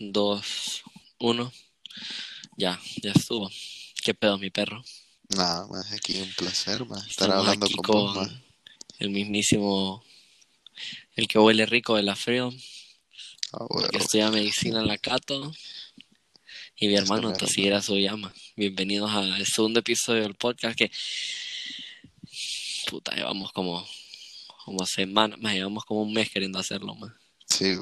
[0.00, 0.82] dos,
[1.18, 1.52] uno.
[2.56, 3.50] Ya, ya estuvo.
[4.02, 4.82] ¿Qué pedo, mi perro?
[5.28, 8.28] Nada más, aquí un placer, más estar Estamos hablando aquí con vos,
[8.98, 10.04] el mismísimo,
[11.16, 12.52] el que huele rico de la frío,
[13.52, 13.98] Ah, que huevo.
[13.98, 15.52] estudia medicina en la Cato.
[16.76, 18.32] Y mi hermano, mero, Tosiera su llama.
[18.54, 20.90] Bienvenidos al segundo episodio del podcast que,
[22.90, 23.86] puta, llevamos como,
[24.64, 27.12] como semanas, más llevamos como un mes queriendo hacerlo, más.
[27.46, 27.76] Sí,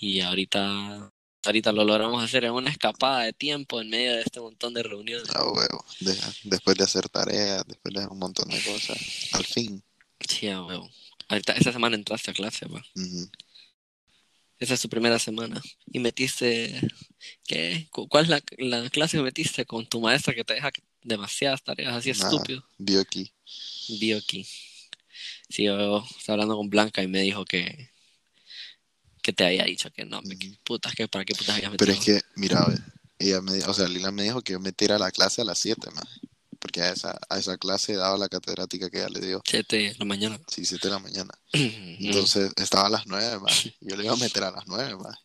[0.00, 1.12] Y ahorita,
[1.44, 4.82] ahorita lo logramos hacer en una escapada de tiempo en medio de este montón de
[4.82, 5.28] reuniones.
[5.34, 5.84] a huevo.
[6.00, 8.98] De- después de hacer tareas, después de hacer un montón de cosas.
[9.32, 9.82] Al fin.
[10.28, 10.88] Sí, a huevo.
[11.28, 12.84] Ahorita, esta semana entraste a clase, va.
[12.94, 13.28] Ujú.
[14.58, 15.60] Esa es tu primera semana.
[15.92, 16.80] Y metiste,
[17.46, 17.88] ¿qué?
[17.90, 20.70] ¿Cu- ¿Cuál es la, la clase que metiste con tu maestra que te deja
[21.02, 22.64] demasiadas tareas así Nada, estúpido?
[22.78, 23.32] Bioki.
[23.98, 24.46] Bioki.
[25.48, 27.90] Sí, yo estaba hablando con Blanca y me dijo que,
[29.22, 31.92] que te había dicho que no, me- que putas, que para qué putas habías Pero
[31.92, 32.16] metido.
[32.16, 32.66] es que, mira,
[33.18, 35.90] ella me, o sea, Lila me dijo que yo metiera la clase a las 7,
[35.92, 36.04] más.
[36.58, 39.42] Porque a esa, a esa clase daba la catedrática que ella le dio.
[39.44, 40.40] Siete de la mañana.
[40.46, 41.30] Sí, 7 de la mañana.
[41.52, 43.64] Entonces, estaba a las 9 más.
[43.80, 45.18] Yo le iba a meter a las 9 más.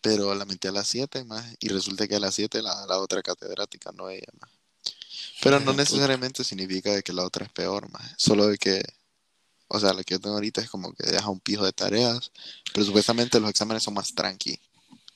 [0.00, 1.44] Pero la metí a las 7 más.
[1.60, 4.50] Y resulta que a las 7 la, la otra catedrática, no ella más.
[5.42, 8.14] Pero no necesariamente significa de que la otra es peor más.
[8.16, 8.82] Solo de que,
[9.68, 12.32] o sea, la que yo tengo ahorita es como que deja un pijo de tareas.
[12.72, 14.58] Pero supuestamente los exámenes son más tranqui.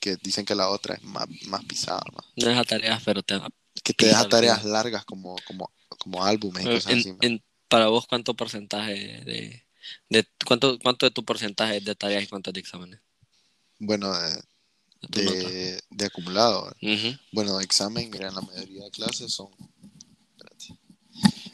[0.00, 2.26] Que dicen que la otra es más, más pisada más.
[2.36, 3.48] no deja tareas, pero te da.
[3.82, 7.12] Que te deja tareas largas como, como, como álbumes y En- cosas así.
[7.12, 7.18] más.
[7.22, 8.92] en- para vos, ¿cuánto porcentaje
[9.24, 9.64] de,
[10.10, 13.00] de cuánto, cuánto de tu porcentaje es de tareas y cuánto es de exámenes?
[13.78, 14.42] Bueno, de,
[15.08, 16.66] De de, acumulado.
[16.82, 17.16] Ujú.
[17.32, 19.48] Bueno, de examen, mira, en la mayoría de clases son.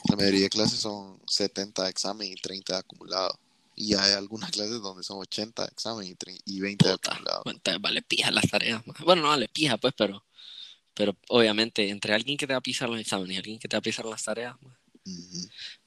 [0.09, 3.39] La mayoría de clases son 70 de examen y 30 de acumulado.
[3.75, 7.13] Y hay algunas clases donde son 80 de examen y, 30 y 20 de Puta,
[7.13, 7.43] acumulado.
[7.63, 8.83] te vale pija las tareas.
[9.05, 10.25] Bueno, no vale pija, pues, pero,
[10.95, 13.77] pero obviamente entre alguien que te va a pisar los exámenes y alguien que te
[13.77, 14.57] va a pisar las tareas,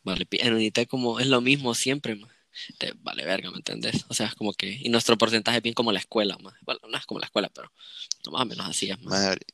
[0.04, 0.48] vale pija.
[0.48, 2.30] En Unitec como es lo mismo siempre, ma.
[2.78, 4.06] Te vale verga, ¿me entendés?
[4.10, 6.54] O sea, es como que, y nuestro porcentaje es bien como la escuela, ma.
[6.64, 7.72] Bueno, no es como la escuela, pero
[8.32, 9.02] más o menos así es.
[9.02, 9.46] Madre,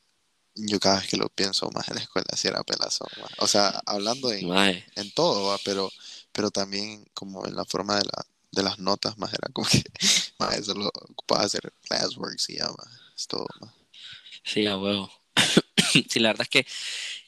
[0.58, 3.08] yo cada vez que lo pienso más en la escuela, si era pelazón.
[3.38, 5.58] O sea, hablando en, en todo, ¿va?
[5.64, 5.90] pero,
[6.32, 9.82] pero también como en la forma de, la, de las notas, más era como que
[10.38, 12.88] más eso lo ocupaba hacer classworks y ya, más.
[13.16, 13.72] Es todo, ma.
[14.44, 15.10] Sí, a huevo.
[16.10, 16.66] Sí, la verdad es que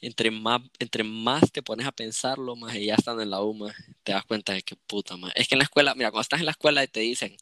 [0.01, 3.55] entre más, entre más te pones a pensarlo, más y ya estando en la U,
[3.55, 5.31] más, te das cuenta de que puta, más.
[5.35, 7.35] Es que en la escuela, mira, cuando estás en la escuela y te dicen,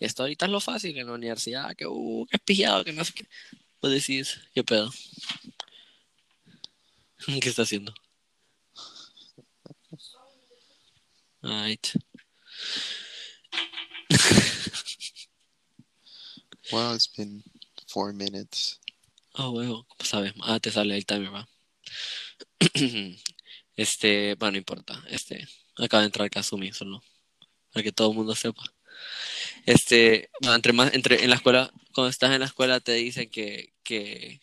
[0.00, 3.04] esto ahorita es lo fácil en la universidad, que uh, que es pillado, que no
[3.04, 3.26] sé qué.
[3.82, 4.90] Vos decís, ¿qué pedo?
[7.40, 7.92] ¿Qué está haciendo?
[11.42, 11.92] Right.
[16.72, 17.42] Well, it's been
[17.86, 18.78] four minutes.
[19.34, 20.32] Oh, huevo, ¿cómo sabes?
[20.42, 21.48] Ah, te sale el timer, va.
[23.76, 25.02] Este, bueno, no importa.
[25.08, 27.02] Este, acaba de entrar Kazumi, solo
[27.72, 28.62] para que todo el mundo sepa.
[29.66, 33.72] Este, entre más, entre en la escuela, cuando estás en la escuela te dicen que,
[33.82, 34.40] que,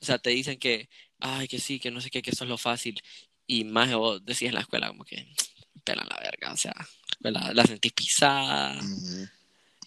[0.00, 0.88] o sea, te dicen que,
[1.20, 3.00] ay, que sí, que no sé qué, que eso es lo fácil.
[3.46, 5.32] Y más vos decís en la escuela como que,
[5.84, 6.74] pela la verga, o sea,
[7.20, 8.78] la la sentís pisada.
[8.82, 9.28] Ujú.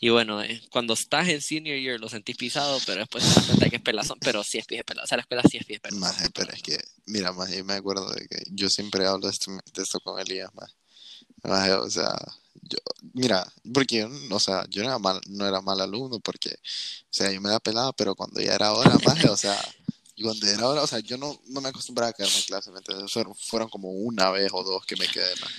[0.04, 3.46] Y bueno, eh, cuando estás en senior year lo sentís pisado, pero después te das
[3.46, 5.04] cuenta que es pelazón, pero sí es pie pelazón.
[5.04, 6.00] O sea, la escuela sí es pie pelazón.
[6.00, 9.34] Maje, pero es que, mira, más yo me acuerdo de que yo siempre hablo de
[9.34, 10.76] esto, de esto con Elías, más.
[11.44, 12.16] O sea,
[12.62, 12.78] yo,
[13.14, 17.08] mira, porque yo, o sea, yo no era mal, no era mal alumno, porque, o
[17.14, 19.60] sea, yo me da pelada, pero cuando ya era hora, maje, o sea,
[20.16, 22.72] y cuando era hora, o sea, yo no, no me acostumbraba a quedarme en clase,
[22.72, 23.12] ¿me entiendes?
[23.12, 25.52] Fueron, fueron como una vez o dos que me quedé, más.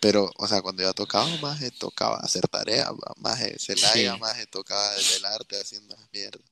[0.00, 4.20] Pero, o sea, cuando ya tocaba, más tocaba hacer tareas, más Celaya, Sí.
[4.20, 6.42] más tocaba desvelarte haciendo esas mierdas.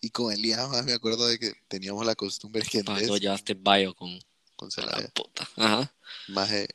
[0.00, 3.20] Y con Elías, más me acuerdo de que teníamos la costumbre que en Cuando vez-
[3.20, 4.18] llevaste bio con
[4.54, 5.46] con la Celaya, puta.
[5.56, 5.92] Ajá.
[6.28, 6.68] maje,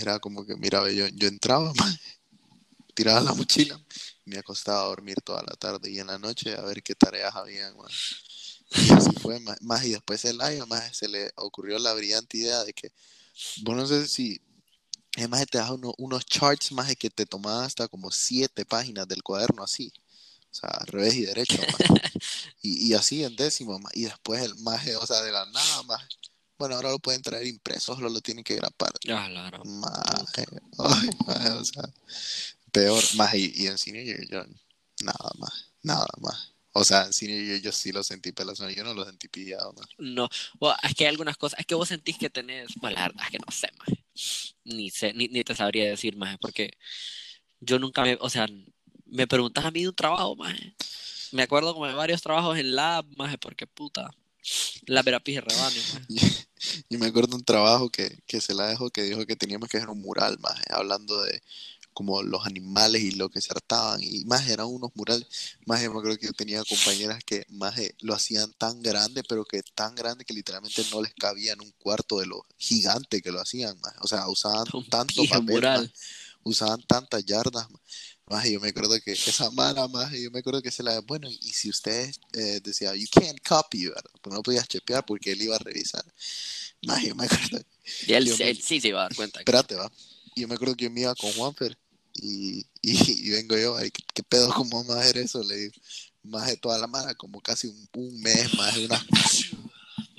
[0.00, 1.72] era como que, mira, yo, yo entraba,
[2.94, 3.80] tiraba la mochila,
[4.24, 6.94] y me acostaba a dormir toda la tarde y en la noche a ver qué
[6.94, 7.94] tareas habían, maje.
[8.76, 12.64] Y así fue, más y después el año, más se le ocurrió la brillante idea
[12.64, 12.92] de que,
[13.62, 14.40] bueno, no sé si,
[15.16, 19.08] es más, te das uno- unos charts, más que te tomaba hasta como siete páginas
[19.08, 19.92] del cuaderno así,
[20.52, 21.58] o sea, al revés y derecho.
[22.62, 26.02] Y, y así en décimo, y después el maje, o sea, de la nada, más.
[26.58, 28.90] Bueno, ahora lo pueden traer impreso, solo lo tienen que grapar.
[29.10, 30.44] Ah, la gran Maje,
[30.78, 31.84] ay, maje, o sea,
[32.72, 34.44] peor, más y, y en senior year yo
[35.02, 36.52] nada más, nada más.
[36.72, 39.72] O sea, en senior year yo sí lo sentí pelazón, yo no lo sentí pillado,
[39.72, 39.86] más.
[39.98, 40.28] No,
[40.58, 43.24] bueno, es que hay algunas cosas, es que vos sentís que tenés, bueno, la verdad
[43.24, 44.04] es que no sé, maje.
[44.64, 46.72] Ni sé, ni, ni te sabría decir, maje, porque
[47.60, 48.48] yo nunca me, o sea,
[49.06, 50.74] me preguntas a mí de un trabajo, maje.
[51.30, 54.10] me acuerdo como de varios trabajos en lab, más porque puta.
[54.86, 55.76] La era pije rebane,
[56.88, 59.78] Y me acuerdo un trabajo que, que se la dejó que dijo que teníamos que
[59.78, 61.42] hacer un mural, más hablando de
[61.98, 64.00] como los animales y lo que se hartaban.
[64.00, 65.26] Y más eran unos murales.
[65.66, 69.64] Más me acuerdo que yo tenía compañeras que más lo hacían tan grande, pero que
[69.74, 73.40] tan grande que literalmente no les cabía en un cuarto de lo gigante que lo
[73.40, 73.76] hacían.
[73.80, 73.94] Más.
[74.00, 75.92] O sea, usaban tanto papel,
[76.44, 77.68] usaban tantas yardas.
[77.68, 77.82] Más,
[78.44, 81.28] y yo me acuerdo que esa mala más, yo me acuerdo que se la, bueno,
[81.30, 84.10] y si usted eh, decía, you can't copy, ¿verdad?
[84.20, 86.04] Pues no podías chepear porque él iba a revisar.
[86.82, 87.60] Más, yo me acuerdo.
[88.06, 89.40] Y él, sí se iba a dar cuenta.
[89.40, 89.90] Espérate, va.
[90.36, 91.76] Yo me acuerdo que yo me iba con Juanfer
[92.14, 93.76] y, y, vengo yo,
[94.14, 94.52] ¿qué, pedo?
[94.52, 95.42] ¿Cómo vamos a hacer eso?
[95.42, 95.74] Le digo,
[96.22, 99.06] más de toda la mara, como casi un, un mes, más de una...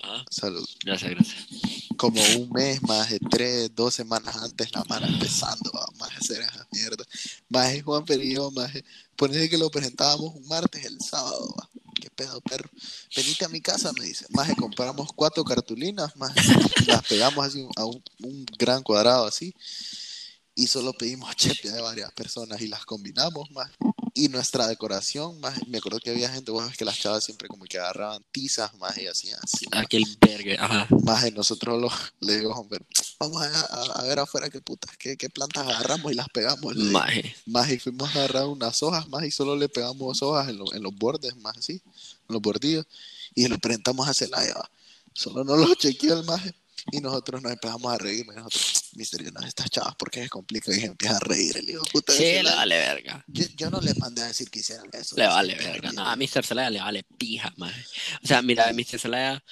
[0.04, 0.68] Ah, Salud.
[0.84, 1.79] Gracias, gracias.
[2.00, 6.66] Como un mes, más de tres, dos semanas antes, la mara empezando a hacer esa
[6.72, 7.04] mierda.
[7.50, 8.72] Más de Juan Perillo, más.
[9.18, 11.54] Ponerle que lo presentábamos un martes, el sábado,
[12.00, 12.70] ¿Qué pedo, perro?
[13.14, 14.26] Venite a mi casa, me dice.
[14.30, 16.34] Más compramos cuatro cartulinas, más
[16.88, 19.54] las pegamos así a un, un gran cuadrado así
[20.60, 23.72] y solo pedimos chepia de varias personas y las combinamos más.
[24.14, 27.66] Y nuestra decoración, más, me acuerdo que había gente, vos que las chavas siempre como
[27.66, 29.66] que agarraban tizas más y hacían así.
[29.72, 30.88] Aquel vergue, ajá.
[31.04, 31.90] Más de nosotros lo,
[32.20, 32.80] le digo, hombre,
[33.20, 36.76] vamos a, ver afuera qué putas, qué, qué, plantas agarramos y las pegamos.
[36.76, 37.12] Más.
[37.46, 40.84] Más y fuimos a agarrar unas hojas más y solo le pegamos hojas en, en
[40.84, 42.86] los bordes más así, en los bordillos.
[43.36, 44.56] Y lo presentamos a Celaya.
[45.14, 46.54] Solo no lo chequeó el maje
[46.92, 48.26] y nosotros nos empezamos a reír.
[48.26, 50.78] Y nosotros, mister, yo no estas chavas porque es complicado.
[50.78, 51.58] Y empieza a reír.
[51.58, 52.14] El hijo puta.
[52.14, 53.24] Sí, le vale verga.
[53.28, 55.16] Yo, no le mandé a decir que hicieran eso.
[55.16, 55.92] Le vale verga.
[55.92, 56.46] No, a Mr.
[56.46, 57.74] Celaya le vale pija, más.
[58.24, 59.00] O sea, mira, a Mr.
[59.00, 59.44] Celaya.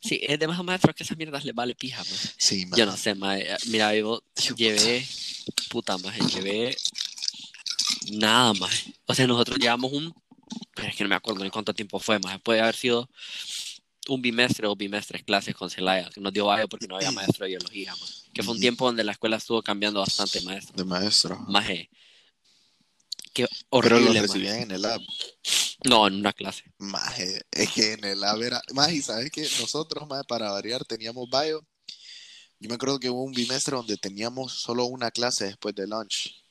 [0.00, 2.34] Sí, es de más maestros que esas mierdas le vale pija, más.
[2.36, 3.40] Sí, Yo no sé, más.
[3.66, 4.22] Mira, yo
[4.56, 5.06] llevé.
[5.68, 6.16] Puta, más.
[6.34, 6.76] Llevé.
[8.12, 8.84] Nada más.
[9.06, 10.14] O sea, nosotros llevamos un.
[10.74, 12.40] Pero es que no me acuerdo ni cuánto tiempo fue, más.
[12.40, 13.08] Puede haber sido
[14.08, 17.44] un bimestre o bimestres clases con Celaya, que nos dio algo porque no había maestro
[17.44, 17.94] de biología,
[18.32, 20.76] que fue un tiempo donde la escuela estuvo cambiando bastante maestro.
[20.76, 21.38] De maestro.
[21.48, 21.90] Maje.
[23.32, 23.98] Qué horrible.
[23.98, 25.00] Pero lo recibían en el lab.
[25.84, 26.64] No, en una clase.
[26.78, 28.62] Maje, es que en el lab era.
[28.72, 31.66] Maje, ¿sabes que Nosotros, maje, para variar, teníamos bio.
[32.58, 36.45] Yo me acuerdo que hubo un bimestre donde teníamos solo una clase después de lunch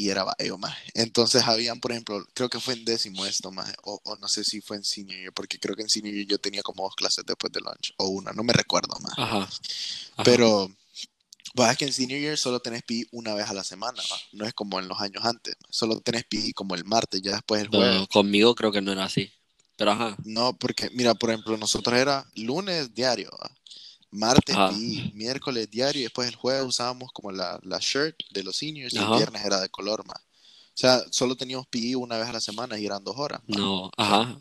[0.00, 0.74] y era bio más.
[0.94, 4.62] Entonces habían, por ejemplo, creo que fue en décimo esto más, o, no sé si
[4.62, 7.60] fue en senior porque creo que en senior yo tenía como dos clases después de
[7.60, 9.12] lunch, o una, no me recuerdo más.
[9.18, 9.46] Ajá.
[10.24, 10.70] Pero,
[11.54, 14.02] pues es que en senior year solo tenés PI una vez a la semana,
[14.32, 17.60] no es como en los años antes, solo tenés PI como el martes, ya después
[17.60, 18.08] el jueves.
[18.10, 19.30] conmigo creo que no era así,
[19.76, 20.16] pero ajá.
[20.24, 23.28] No, porque mira, por ejemplo, nosotros era lunes diario,
[24.10, 28.56] martes y miércoles diario y después el jueves usábamos como la, la shirt de los
[28.56, 30.18] seniors y el viernes era de color más.
[30.18, 33.40] O sea, solo teníamos PI una vez a la semana y eran dos horas.
[33.46, 34.40] No, ajá.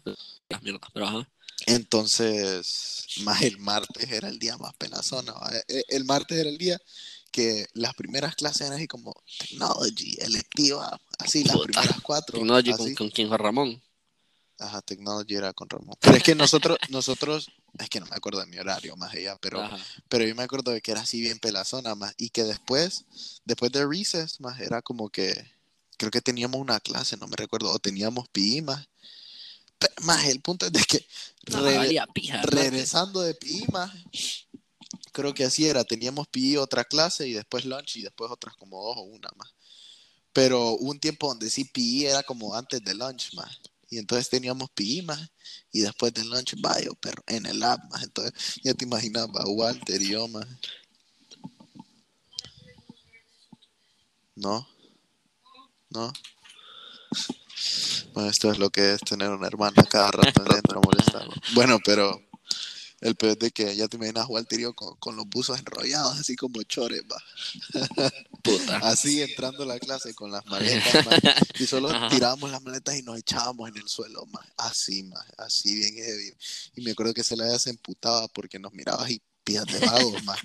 [0.93, 1.29] pero ajá.
[1.65, 5.33] Entonces, más el martes era el día más penazona.
[5.67, 6.79] E, e, el martes era el día
[7.31, 12.39] que las primeras clases eran así como technology, electiva, así las primeras cuatro.
[12.39, 13.81] Technology Con, con quién fue Ramón.
[14.59, 15.95] Ajá, Technology era con Ramón.
[16.01, 17.49] Pero es que nosotros, nosotros,
[17.79, 19.67] es que no me acuerdo de mi horario más allá, pero,
[20.07, 22.13] pero yo me acuerdo de que era así bien pelazona más.
[22.17, 23.05] Y que después,
[23.45, 25.33] después de Recess, más era como que,
[25.97, 28.87] creo que teníamos una clase, no me recuerdo, o teníamos PI más.
[30.01, 31.05] más el punto es de que
[32.43, 33.93] regresando de PI más,
[35.11, 38.83] creo que así era, teníamos PI otra clase y después lunch y después otras como
[38.83, 39.53] dos o una más.
[40.33, 43.59] Pero un tiempo donde sí PI era como antes de lunch más.
[43.89, 45.31] Y entonces teníamos PI más.
[45.71, 48.03] Y después del lunch, bio, pero en el app más.
[48.03, 50.45] Entonces ya te imaginabas, Walter y yo más.
[54.35, 54.67] No.
[55.89, 56.13] No.
[58.13, 61.35] Bueno, esto es lo que es tener una hermana cada rato dentro molestando.
[61.53, 62.28] Bueno, pero
[63.01, 66.35] el peor de que ya te imaginas y yo con, con los buzos enrollados, así
[66.35, 67.21] como chores, va.
[68.43, 68.77] Puta.
[68.77, 71.05] Así entrando a la clase con las maletas,
[71.59, 74.45] y solo tirábamos las maletas y nos echábamos en el suelo, más.
[74.57, 75.25] Así, más.
[75.37, 76.33] Así bien heavy.
[76.75, 80.23] Y me acuerdo que se la se emputaba porque nos miraba y pidas de vagos,
[80.23, 80.39] más.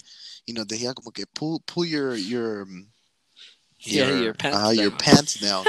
[0.47, 2.67] Y nos decía como que, pull, pull your, your,
[3.81, 5.65] your, pants, your pants down.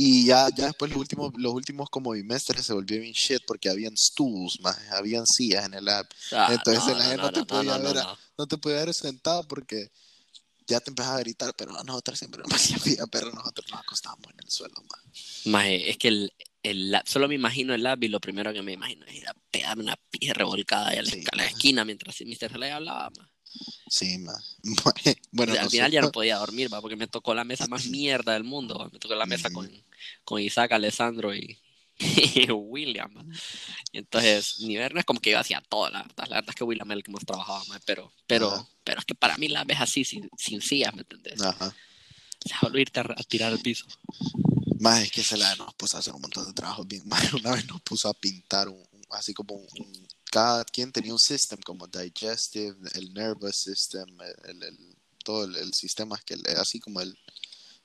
[0.00, 3.68] Y ya, ya después los últimos, los últimos como bimestres se volvió bien shit porque
[3.68, 6.06] habían stools, más, habían sillas en el lab.
[6.30, 7.96] Ah, Entonces no, la gente no, te podía ver,
[8.38, 9.90] no, te podía ver sentado porque
[10.68, 14.32] ya te empezaba a gritar, pero a nosotros siempre nos hacía pero nosotros nos acostábamos
[14.34, 15.46] en el suelo, más.
[15.46, 18.62] Más, es que el, el lab, solo me imagino el lab y lo primero que
[18.62, 21.02] me imagino es ir a pegarme una pija revolcada a
[21.36, 22.56] la, esquina mientras Mr.
[22.56, 23.28] le hablaba, más.
[23.88, 24.56] Sí, más.
[25.32, 26.80] Bueno, al final ya no podía dormir, ¿va?
[26.80, 28.88] porque me tocó la mesa más mierda del mundo.
[28.92, 29.70] Me tocó la mesa con,
[30.24, 31.58] con Isaac, Alessandro y,
[32.52, 33.10] William.
[33.12, 33.24] ma.
[33.92, 36.26] Y entonces, Niver no es como que yo hacía todo, la verdad.
[36.28, 38.68] La verdad es que William es el que más trabajaba, ma, pero, pero, Ajá.
[38.84, 41.40] pero es que para mí la ves así, sin, sin sillas, ¿me entendés?
[41.42, 41.74] Ajá.
[42.44, 43.86] O sea, solo irte a, a tirar al piso.
[44.80, 47.02] Más es que se la nos puso a hacer un montón de trabajos bien.
[47.08, 51.12] Más una vez nos puso a pintar un- así como un, un- cada quien tenía
[51.12, 54.06] un system como digestive, el nervous system,
[54.44, 57.18] el, todo el, sistema que así como el,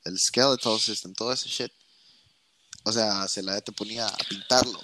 [0.05, 1.71] el skeletal system, todo ese shit.
[2.85, 4.79] O sea, se la te ponía a pintarlo.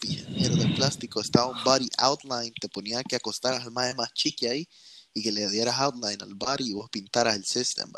[0.00, 0.08] Qué
[0.48, 1.20] de plástico.
[1.20, 4.68] Estaba un body outline, te ponía que acostar al más más chiqui ahí
[5.14, 7.90] y que le dieras outline al body y vos pintaras el system.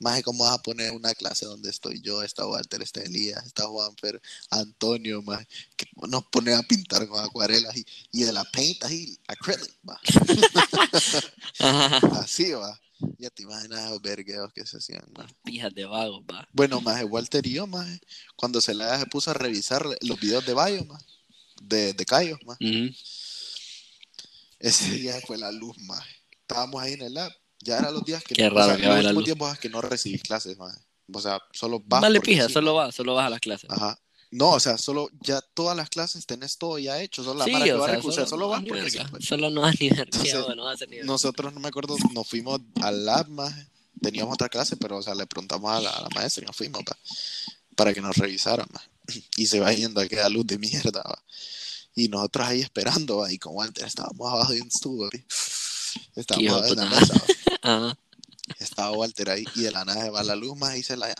[0.00, 3.44] Más de cómo vas a poner una clase donde estoy yo, está Walter, está Elías,
[3.46, 8.44] está Juanfer, Antonio, más que nos pone a pintar con acuarelas y, y de la
[8.44, 10.00] paint ahí, acrylic, va.
[12.20, 12.80] Así va.
[13.18, 15.22] Ya te imaginas los vergueos que se hacían, ma.
[15.24, 16.48] Las pijas de vagos, va.
[16.52, 17.86] Bueno, más Walter y yo, más
[18.36, 21.04] cuando se la se puso a revisar los videos de Bayo, más
[21.62, 22.94] de, de Cayo, más Ujú.
[24.58, 26.02] ese día fue la luz, más
[26.50, 28.76] estábamos ahí en el lab, ya eran los días que Qué no, raro o sea,
[28.76, 29.24] que los va la últimos luz.
[29.24, 30.78] tiempos es que no recibís clases, más
[31.12, 33.68] o sea, solo vas porque pija, sí, solo vas, solo vas a las clases.
[33.70, 33.98] Ajá.
[34.32, 37.50] No, o sea, solo ya todas las clases tenés todo ya hecho, solo la Sí,
[37.50, 39.24] mara que o va a sea, recusar, solo, vas porque pues.
[39.26, 40.98] Solo no vas ni bueno, no vas a ni.
[40.98, 43.52] Nosotros, no me acuerdo, nos fuimos al lab, más
[44.00, 46.56] teníamos otra clase, pero, o sea, le preguntamos a la, a la maestra y nos
[46.56, 46.96] fuimos, pa,
[47.74, 48.80] para que nos revisaran, ma.
[49.36, 51.02] Y se va yendo aquella luz de mierda.
[51.96, 55.24] Y nosotros ahí esperando, va, y con Walter estábamos abajo de un estuvo, vi.
[56.14, 57.14] Estábamos abajo de una mesa,
[58.58, 61.14] Estaba Walter ahí y de la nada se va la luz más y se la...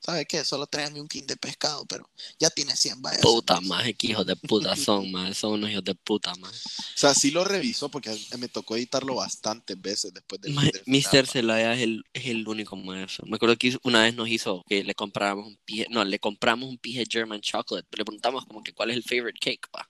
[0.00, 0.44] ¿Sabe qué?
[0.44, 2.06] Solo tráigame un king de pescado, pero
[2.38, 3.22] ya tiene 100 vallas.
[3.22, 5.34] Puta madre, qué hijos de puta son, man.
[5.34, 6.52] Son unos hijos de puta, man.
[6.52, 10.82] O sea, sí lo revisó porque me tocó editarlo bastantes veces después del, Ma- del
[11.22, 11.26] ma.
[11.26, 13.24] Celaya es el, es el único maestro.
[13.26, 16.68] Me acuerdo que una vez nos hizo que le compráramos un pije, no, le compramos
[16.68, 17.88] un pije German chocolate.
[17.96, 19.88] Le preguntamos como que cuál es el favorite cake, pa.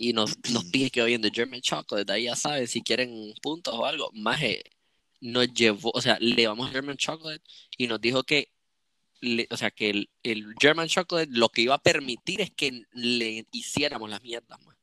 [0.00, 2.12] Y nos, nos pije que hoy de German chocolate.
[2.12, 4.10] Ahí ya saben, si quieren puntos o algo.
[4.14, 4.62] Maje
[5.20, 7.42] nos llevó, o sea, le llevamos German chocolate
[7.76, 8.52] y nos dijo que,
[9.20, 12.84] le- o sea, que el, el German chocolate lo que iba a permitir es que
[12.92, 14.76] le hiciéramos las mierdas, man.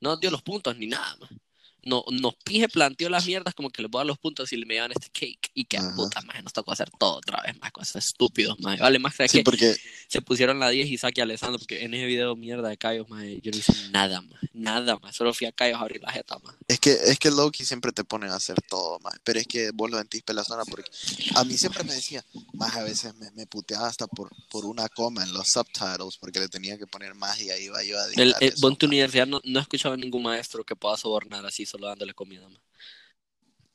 [0.00, 1.41] No nos dio los puntos ni nada, man.
[1.84, 4.66] No, nos pije planteó las mierdas como que voy a dar los puntos y le
[4.66, 5.50] me llevan este cake.
[5.54, 5.94] Y que Ajá.
[5.96, 8.78] puta, más nos tocó hacer todo otra vez, más cosas estúpidos, más.
[8.78, 9.76] Vale, más que Sí, porque
[10.08, 13.24] se pusieron la 10 Isaac y Alessandro, porque en ese video mierda de Cayos, más
[13.42, 15.16] yo no hice nada más, nada más.
[15.16, 16.54] Solo fui a Cayos a abrir la jeta, más.
[16.68, 19.14] es que es que Loki siempre te ponen a hacer todo, más.
[19.24, 20.90] Pero es que vos lo sentís pelazona porque
[21.34, 22.24] a mí siempre me decía,
[22.54, 26.40] más a veces me, me puteaba hasta por, por una coma en los subtitles porque
[26.40, 28.86] le tenía que poner más y ahí iba yo a El, el, eso, en tu
[28.86, 32.48] universidad no, no he escuchado a ningún maestro que pueda sobornar así solo dándole comida,
[32.48, 32.60] más.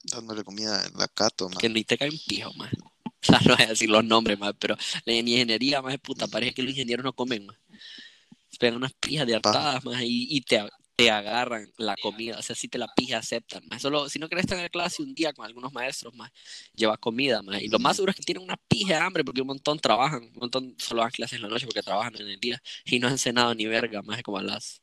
[0.03, 1.57] dándole comida en la cato, más.
[1.57, 2.71] Que ni te cae un pijo, más.
[3.19, 6.27] O sea, no voy a decir los nombres, más, pero la ingeniería, más de puta,
[6.27, 7.57] parece que los ingenieros no comen, más.
[8.49, 10.61] Se pegan unas pijas de hartadas, más, y, y te,
[10.97, 12.39] te agarran la comida.
[12.39, 13.81] O sea, si te la pija aceptan, más.
[13.81, 16.31] Solo, si no querés tener clase un día con algunos maestros, más,
[16.73, 17.61] lleva comida, más.
[17.61, 20.23] Y lo más seguro es que tienen una pija de hambre porque un montón trabajan,
[20.23, 23.07] un montón solo dan clases en la noche porque trabajan en el día y no
[23.07, 24.81] han cenado ni verga, más como a las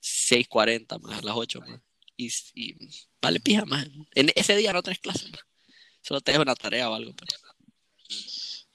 [0.00, 1.80] 6:40, más a las 8, más.
[2.20, 2.76] Y, y
[3.22, 3.86] vale pija, más.
[4.14, 5.40] En ese día no tenés clase, más.
[6.02, 7.34] Solo te dejo una tarea o algo, pero.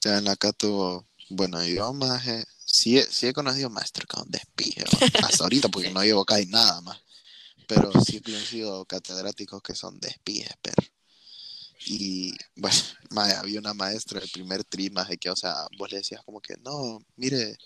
[0.03, 4.83] Ya en la cato, bueno, yo más eh, sí, sí he conocido maestros con despije,
[5.21, 6.99] hasta ahorita porque no llevo casi nada más.
[7.67, 10.81] Pero sí he conocido catedráticos que son despijes, pero.
[11.85, 12.75] Y bueno,
[13.11, 16.55] mae, había una maestra del primer tri, que, o sea, vos le decías como que,
[16.63, 17.57] no, mire,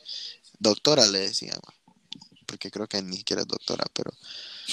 [0.57, 1.59] doctora le decían,
[2.45, 4.11] porque creo que ni siquiera es doctora, pero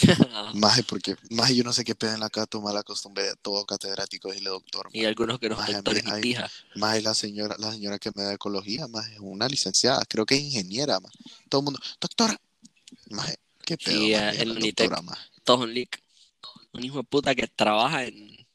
[0.55, 3.65] más porque, más yo no sé qué pedo en la cato, mala costumbre de todo
[3.65, 4.88] catedrático decirle doctor.
[4.93, 6.50] y algunos que no Ay, son doctores ay, ni pija.
[6.75, 10.35] Más la señora, la señora que me da ecología, más es una licenciada, creo que
[10.37, 11.12] es ingeniera, más.
[11.49, 12.41] Todo el mundo, doctora.
[13.11, 14.93] Más, qué pedo, Sí, más, eh, en Unitec.
[15.45, 16.00] Todo un leak.
[16.73, 18.47] Un hijo de puta que trabaja en,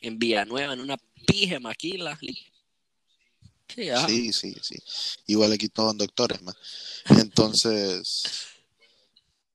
[0.00, 2.18] en Villanueva, en una pija maquila.
[3.68, 4.06] Sí, ah.
[4.06, 4.76] Sí, sí, sí.
[5.26, 6.54] Igual aquí todos son doctores, más.
[7.06, 8.53] Entonces,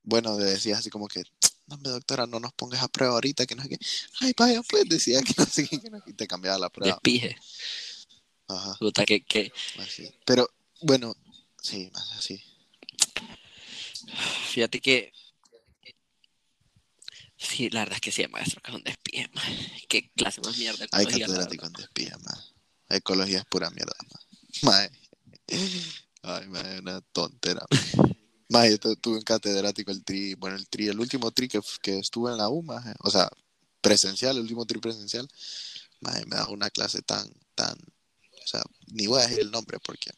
[0.10, 1.24] bueno, le decía así como que,
[1.68, 3.78] no, doctora, no nos pongas a prueba ahorita, que no sé qué.
[4.22, 6.96] Ay, vaya, pues decía que no sé qué, que no- y te cambiaba la prueba.
[6.96, 7.38] Despije.
[8.48, 10.10] Ajá, Puta, que, que así.
[10.26, 10.50] Pero,
[10.82, 11.16] bueno,
[11.62, 12.44] sí, más así.
[14.52, 15.14] fíjate que.
[17.38, 19.46] Sí, la verdad es que sí, hay maestros que son despije, man.
[19.88, 20.86] Qué clase más mierda.
[20.92, 22.54] Hay catedrático en despija, más.
[22.90, 23.94] Ecología es pura mierda,
[24.64, 24.90] más.
[26.24, 27.66] Ay, mae, una tontera.
[28.50, 31.60] Mae, yo tu- tuve un catedrático el tri, bueno, el tri, el último tri que,
[31.82, 33.30] que estuve en la U, mae, o sea,
[33.82, 35.28] presencial, el último tri presencial,
[36.02, 37.78] mae, me da una clase tan, tan,
[38.44, 38.64] o sea,
[38.94, 40.12] ni voy a decir el nombre porque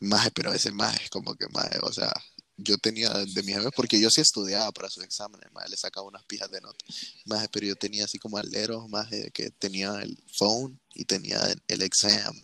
[0.00, 2.12] Maje, pero ese maje es como que maje, o sea,
[2.56, 6.06] yo tenía de mis amigos, porque yo sí estudiaba para sus exámenes, maje, le sacaba
[6.06, 6.88] unas pijas de notas,
[7.24, 11.62] maje, pero yo tenía así como aleros, maje, que tenía el phone y tenía el,
[11.68, 12.34] el exam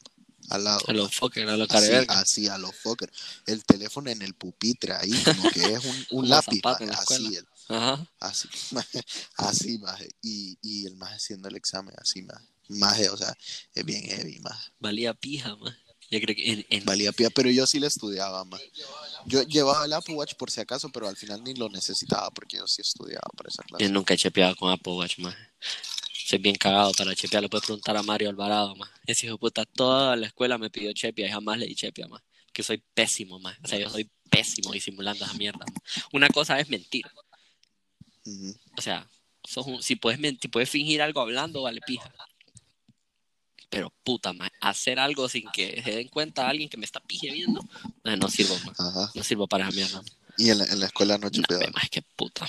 [0.50, 0.80] al lado.
[0.88, 3.12] A los fuckers, a los Así, así, a los fuckers.
[3.46, 7.48] El teléfono en el pupitre, ahí, como que es un, un lápiz, maje, así, el-
[7.68, 8.06] Ajá.
[8.20, 9.02] así, maje,
[9.36, 13.36] así, maje, y, y el maje haciendo el examen, así, maje, maje, o sea,
[13.74, 14.70] es bien heavy, maje.
[14.78, 15.76] Valía pija, man.
[16.10, 18.62] Yo creo que en, en- Valía pía, pero yo sí le estudiaba, más.
[19.26, 22.56] Yo llevaba el Apple Watch por si acaso, pero al final ni lo necesitaba porque
[22.56, 23.84] yo sí estudiaba para esa clase.
[23.84, 25.34] yo nunca he chepeado con Apple Watch, man.
[26.28, 27.42] Soy bien cagado para chepear.
[27.42, 28.86] Le puedes preguntar a Mario Alvarado, man.
[29.06, 32.06] Ese hijo de puta, toda la escuela me pidió chepia y jamás le di chepia,
[32.06, 32.20] man.
[32.52, 33.56] Que soy pésimo, man.
[33.64, 35.60] O sea, yo soy pésimo disimulando esa mierda.
[35.60, 35.74] man.
[36.12, 37.06] Una cosa es mentir.
[38.76, 39.08] O sea,
[39.42, 42.12] sos un- si puedes mentir, puedes fingir algo hablando, vale pija.
[43.70, 47.00] Pero puta, man, hacer algo sin que se den cuenta a alguien que me está
[47.00, 47.62] pije viendo,
[48.04, 48.54] no sirvo.
[48.76, 49.10] Ajá.
[49.14, 50.02] No sirvo para esa mierda.
[50.02, 50.17] man.
[50.40, 52.46] Y en la, en la escuela no ve, más que puta,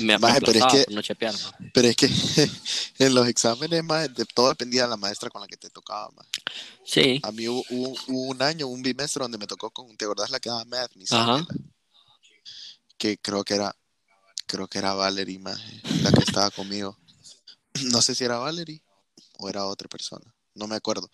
[0.00, 1.34] me Maje, pero es que- no chepear.
[1.74, 2.06] Pero es que
[3.00, 6.08] en los exámenes, más de todo dependía de la maestra con la que te tocaba,
[6.12, 6.26] más.
[6.84, 10.04] Sí, A mí hubo, hubo- hubo un año, un bimestre donde me tocó con, ¿te
[10.04, 10.94] acordás la que daba math?
[10.94, 11.38] Mi Ajá.
[11.38, 11.46] Isabela?
[12.96, 13.74] Que creo que era,
[14.46, 15.60] creo que era Valerie, más,
[16.02, 16.96] la que estaba conmigo.
[17.92, 18.82] No sé si era Valerie
[19.38, 21.08] o era otra persona, no me acuerdo.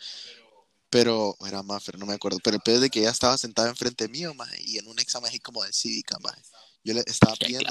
[0.95, 2.39] Pero, era Maffer, no me acuerdo.
[2.39, 5.29] Pero el es de que ella estaba sentada enfrente mío, más, y en un examen
[5.29, 6.37] así como de cívica, más.
[6.85, 7.69] Yo le estaba pidiendo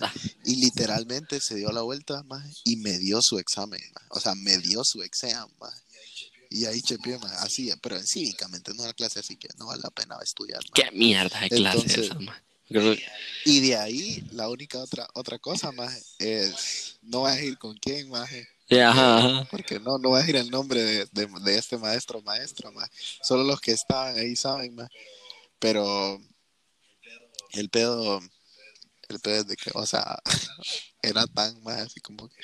[0.00, 4.06] más y literalmente se dio la vuelta, más, y me dio su examen, maje.
[4.08, 5.78] O sea, me dio su examen, maje.
[6.48, 9.82] Y ahí chepié, maje, así, pero en cívicamente, no una clase así que no vale
[9.82, 10.90] la pena estudiar, maje.
[10.90, 12.42] Qué mierda de clase Entonces- esa, man.
[13.44, 17.76] Y de ahí, la única otra otra cosa, más es, no vas a ir con
[17.76, 18.30] quién, más
[18.70, 19.48] Ajá, ajá.
[19.50, 22.70] porque no, no vas a ir el nombre de, de, de este maestro o maestra,
[22.72, 22.88] más
[23.22, 24.88] Solo los que estaban ahí saben, más
[25.58, 26.20] Pero
[27.52, 28.20] el pedo,
[29.08, 30.18] el pedo es de que, o sea,
[31.02, 32.36] era tan más así como, que-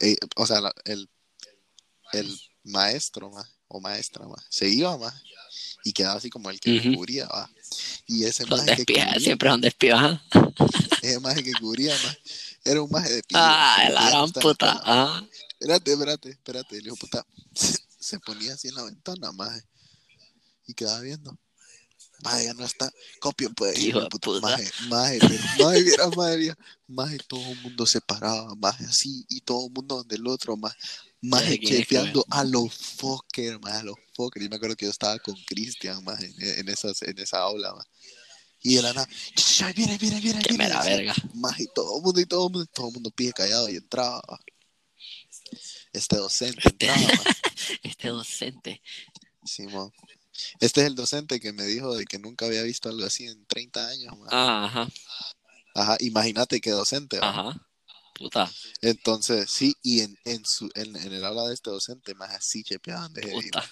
[0.00, 1.08] eh, o sea, el,
[2.12, 5.14] el maestro, más o maestra, más se iba, más
[5.84, 6.94] y quedaba así como el que Ujú.
[6.96, 7.50] cubría, va.
[8.06, 10.20] Y ese maje que cubría, siempre son despiadas.
[11.02, 12.16] ese maje que cubría, más
[12.64, 13.22] era un maje de.
[13.34, 14.40] Ah, la gran puta.
[14.40, 14.82] escuela.
[14.84, 15.22] Ah,
[15.64, 19.62] Espérate, espérate, espérate, hijo de puta se, se ponía así en la ventana, maje,
[20.66, 21.38] y quedaba viendo.
[22.22, 24.40] Maje, ya no está, copio puede ir, Hijo de puta.
[24.40, 25.18] Maje, maje,
[25.58, 26.54] maje, viera, maje,
[26.86, 30.54] maje, todo el mundo se paraba, maje, así, y todo el mundo donde el otro,
[30.54, 30.76] maje,
[31.22, 34.44] maje, Maje, ¿quién es que chepeando a los fuckers, maje, a los fuckers.
[34.44, 37.72] Y me acuerdo que yo estaba con Cristian, maje, en, en, esas, en esa aula,
[37.72, 37.88] maje.
[38.60, 41.14] Y de la nada, "Ch, ch, viene, viene, viene, qué viene", mera decía, verga.
[41.32, 43.76] Maje, y todo el mundo, y todo el mundo, todo el mundo pide callado y
[43.76, 44.22] entraba.
[45.94, 46.88] Este docente Este-.
[47.82, 48.82] Este docente.
[49.44, 49.92] Simón.
[50.60, 53.46] Este es el docente que me dijo de que nunca había visto algo así en
[53.46, 54.14] 30 años.
[54.30, 54.88] ajá,
[55.74, 57.18] Ajá, imagínate qué docente.
[57.20, 57.28] va.
[57.30, 57.66] ajá.
[58.14, 62.30] Puta, Entonces, sí, y en, en, su, en, en el aula de este docente, más
[62.30, 63.64] así chepeaban de puta.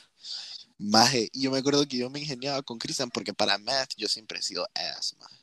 [0.78, 4.08] Maje, y yo me acuerdo que yo me ingeniaba con Cristian porque para math yo
[4.08, 5.41] siempre he sido ass, maje.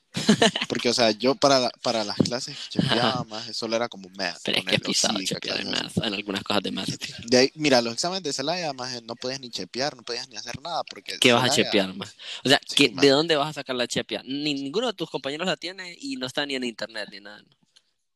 [0.68, 2.80] Porque, o sea, yo para, la- para las clases que
[3.28, 4.40] maje, solo era como math.
[4.44, 6.90] Pero es que pisado chepear en math, algunas cosas de math.
[7.26, 10.36] De ahí, mira, los exámenes de Celaya, maje, no podías ni chepear, no podías ni
[10.36, 12.16] hacer nada porque ¿Qué vas a chepear, más?
[12.44, 13.02] O sea, Sí, ¿qué- ma.
[13.02, 14.22] ¿de dónde vas a sacar la chepia?
[14.26, 17.42] Ni- ninguno de tus compañeros la tiene y no está ni en internet ni nada.
[17.42, 17.50] ¿no?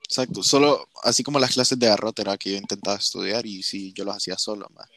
[0.05, 3.93] Exacto, solo así como las clases de garrote era que yo intentaba estudiar y sí,
[3.95, 4.87] yo los hacía solo, más.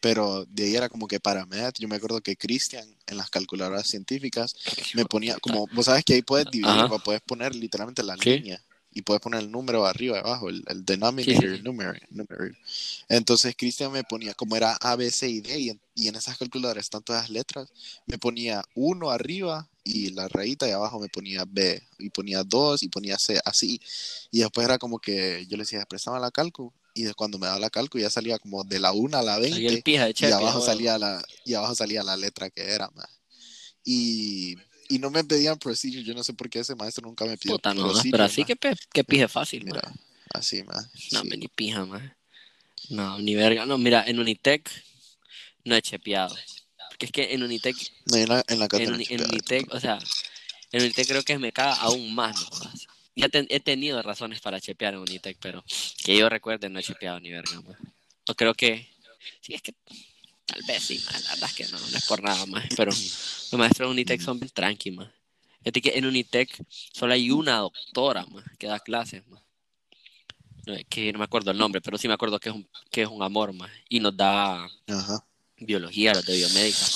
[0.00, 3.30] Pero de ahí era como que para math, yo me acuerdo que Cristian en las
[3.30, 4.54] calculadoras científicas
[4.94, 6.98] me ponía, como vos sabes que ahí puedes dividir, Ajá.
[6.98, 8.30] puedes poner literalmente la Sí.
[8.30, 12.56] línea y puedes poner el número arriba abajo, el, el denominator, Sí, numerator, numerator.
[13.08, 16.14] Entonces Cristian me ponía, como era A, B, C y D, y en, y en
[16.14, 17.68] esas calculadoras están todas las letras,
[18.06, 22.82] me ponía uno arriba y la rayita y abajo me ponía B, y ponía dos
[22.82, 23.80] y ponía C, así.
[24.30, 27.46] Y después era como que yo le decía, prestaba la calcu, y de cuando me
[27.46, 30.06] daba la calcu ya salía como de la 1 a la Ahí el 20 pija
[30.06, 33.08] de y abajo salía la y abajo salía la letra que era más
[33.84, 34.56] y,
[34.88, 37.56] y no me pedían procedure yo no sé por qué ese maestro nunca me pidió
[37.56, 38.56] Puta, no, pero así que,
[38.92, 39.94] que pije fácil, mira ma.
[40.34, 41.28] así más No, sí.
[41.28, 42.02] me ni pija, más.
[42.90, 43.66] No, ni verga.
[43.66, 44.70] No, mira, en Unitec
[45.64, 46.34] no he chepeado.
[46.90, 49.98] Porque es que en Unitec, No, en la, en la en, en Unitec, o sea,
[50.72, 52.70] en Unitec creo que me caga aún más, no.
[53.18, 55.64] Ya ten- he tenido razones para chepear en Unitec, pero
[56.04, 57.76] que yo recuerde no he chepeado ni verga, más.
[58.28, 58.88] O creo que,
[59.40, 59.74] sí, es que
[60.46, 62.92] tal vez sí, ma, la verdad es que no, no es por nada más, pero
[62.92, 65.10] los maestros de Unitec son bien tranqui, más.
[65.62, 69.24] Fíjate que en Unitec solo hay una doctora, más, que da clases.
[70.66, 72.68] No, es que no me acuerdo el nombre, pero sí me acuerdo que es un,
[72.90, 73.70] que es un amor, más.
[73.88, 75.24] Y nos da ajá
[75.60, 76.86] biología, los de biomédica.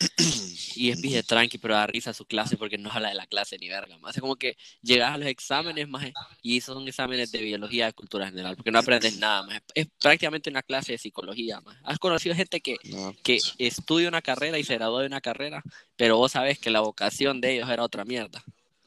[0.76, 3.58] y es bien tranqui, pero da risa su clase porque no habla de la clase
[3.58, 4.16] ni verga, más.
[4.16, 6.10] Es como que llegas a los exámenes, más,
[6.42, 9.60] y esos son exámenes de biología de cultura general, porque no aprendes nada, más.
[9.74, 11.76] Es prácticamente una clase de psicología, más.
[11.84, 12.76] Has conocido gente que,
[13.22, 15.62] que pues, estudia una carrera y se graduó de una carrera,
[15.96, 18.42] pero vos sabes que la vocación de ellos era otra mierda.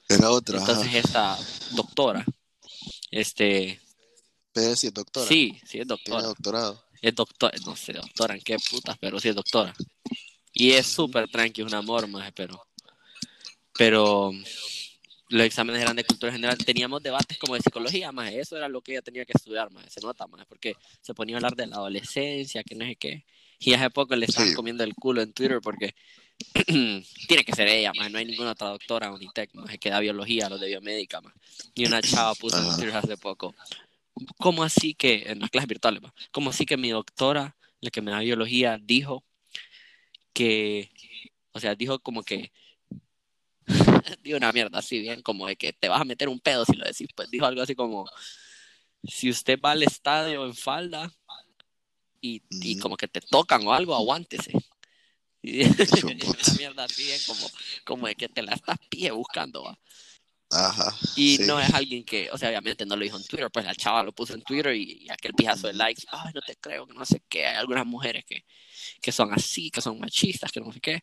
[0.09, 0.57] Era otra.
[0.61, 0.71] ajá.
[0.71, 1.37] Entonces esta
[1.71, 2.25] doctora,
[3.11, 3.79] este,
[4.51, 5.27] Pero sí es doctora.
[5.27, 6.23] sí, sí es Tiene doctora.
[6.23, 6.83] doctorado.
[7.01, 9.73] Es doctora, no sé, doctora en qué putas, pero sí es doctora.
[10.53, 12.65] Y es súper tranqui, es un amor, más, pero.
[13.75, 14.31] Pero
[15.29, 16.57] los exámenes eran de cultura general.
[16.57, 18.31] Teníamos debates como de psicología, más.
[18.31, 19.91] Eso era lo que ella tenía que estudiar, más.
[19.91, 23.25] Se nota, más, porque se ponía a hablar de la adolescencia, que no sé qué.
[23.59, 24.55] Y hace poco le estaban Sí.
[24.55, 25.95] comiendo el culo en Twitter porque
[27.27, 28.11] tiene que ser ella, más.
[28.11, 29.75] No hay ninguna otra doctora Unitec, más.
[29.79, 31.33] Que da biología, los de biomédica, más.
[31.73, 32.75] Y una chava puso en.
[32.75, 33.55] Twitter hace poco.
[34.37, 36.13] ¿Cómo así que, en las clases virtuales, más?
[36.31, 39.23] ¿Cómo así que mi doctora, la que me da biología, dijo
[40.33, 40.91] que,
[41.51, 42.51] o sea, dijo como que,
[44.23, 46.73] dijo una mierda así bien, como de que te vas a meter un pedo si
[46.75, 48.05] lo decís, pues dijo algo así como,
[49.03, 51.11] si usted va al estadio en falda
[52.21, 54.51] y, y como que te tocan o algo, aguántese.
[55.45, 57.47] Y una mierda así bien, como,
[57.83, 59.77] como de que te la estás pie buscando, ¿va?
[60.55, 60.95] Ajá.
[61.15, 61.43] Y sí.
[61.47, 64.03] no es alguien que, o sea, obviamente no lo dijo en Twitter, pues la chava
[64.03, 66.93] lo puso en Twitter y, y aquel pijazo de likes, ay, no te creo, que
[66.93, 68.45] no sé qué, hay algunas mujeres que,
[69.01, 71.01] que son así, que son machistas, que no sé qué.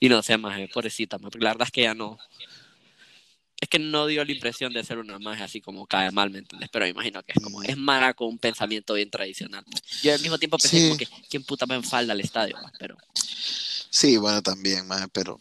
[0.00, 2.18] Y no sé, más pobrecita, maje, porque la verdad es que ella no,
[3.60, 6.38] es que no dio la impresión de ser una más así como cae mal, ¿me
[6.40, 6.68] entiendes?
[6.72, 9.64] Pero me imagino que es como, es mara con un pensamiento bien tradicional.
[10.02, 10.88] Yo al mismo tiempo pensé Sí.
[10.88, 12.56] como que, ¿quién puta va en falda al estadio?
[12.60, 12.74] maje?
[12.78, 12.96] Pero,
[13.94, 15.38] Sí, bueno, también, más, pero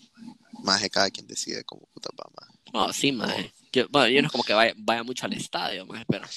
[0.62, 2.50] más de cada quien decide cómo puta va, más.
[2.73, 3.36] No, sí, más.
[3.73, 6.27] Yo, bueno, yo no es como que vaya, vaya mucho al estadio, más, pero,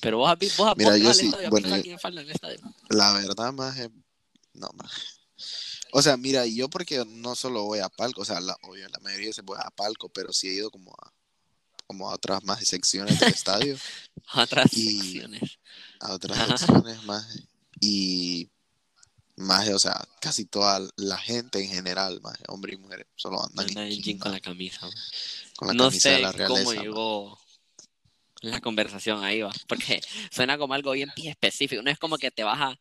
[0.00, 2.60] pero vos, vos, Mira, yo al sí, estadio, ¿has bueno, a yo- falda estadio?
[2.88, 3.76] La verdad, más,
[4.54, 4.90] no, más.
[5.92, 8.98] O sea, mira, yo porque no solo voy a palco, o sea, la, obvio, la
[9.00, 11.12] mayoría de veces voy a palco, pero sí he ido como a,
[11.86, 13.76] como a otras más secciones del estadio,
[14.34, 15.58] Otras Y- secciones.
[16.00, 16.56] a otras Ajá.
[16.58, 17.26] secciones más,
[17.80, 18.48] y
[19.36, 23.66] más, o sea, casi toda la gente en general, más, hombres y mujeres, solo andan
[23.68, 24.88] Anda en jean con la camisa.
[25.60, 25.76] Man.
[25.76, 26.64] con la no de sé la realeza.
[26.64, 27.38] cómo llegó
[28.42, 29.52] la conversación ahí, va.
[29.68, 31.82] Porque suena como algo bien específico.
[31.82, 32.78] No es como que te vas a.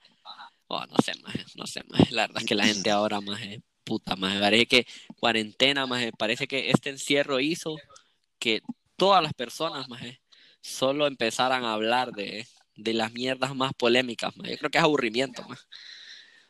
[0.68, 1.36] Oh, no sé, más.
[1.56, 2.12] No sé, más.
[2.12, 3.42] La verdad es que la gente ahora, más.
[3.84, 4.40] Puta, más.
[4.40, 4.88] Parece que
[5.20, 6.04] cuarentena, más.
[6.18, 7.76] Parece que este encierro hizo
[8.40, 8.62] que
[8.96, 10.02] todas las personas, más.
[10.62, 14.50] Solo empezaran a hablar de, de las mierdas más polémicas, más.
[14.50, 15.68] Yo creo que es aburrimiento, más.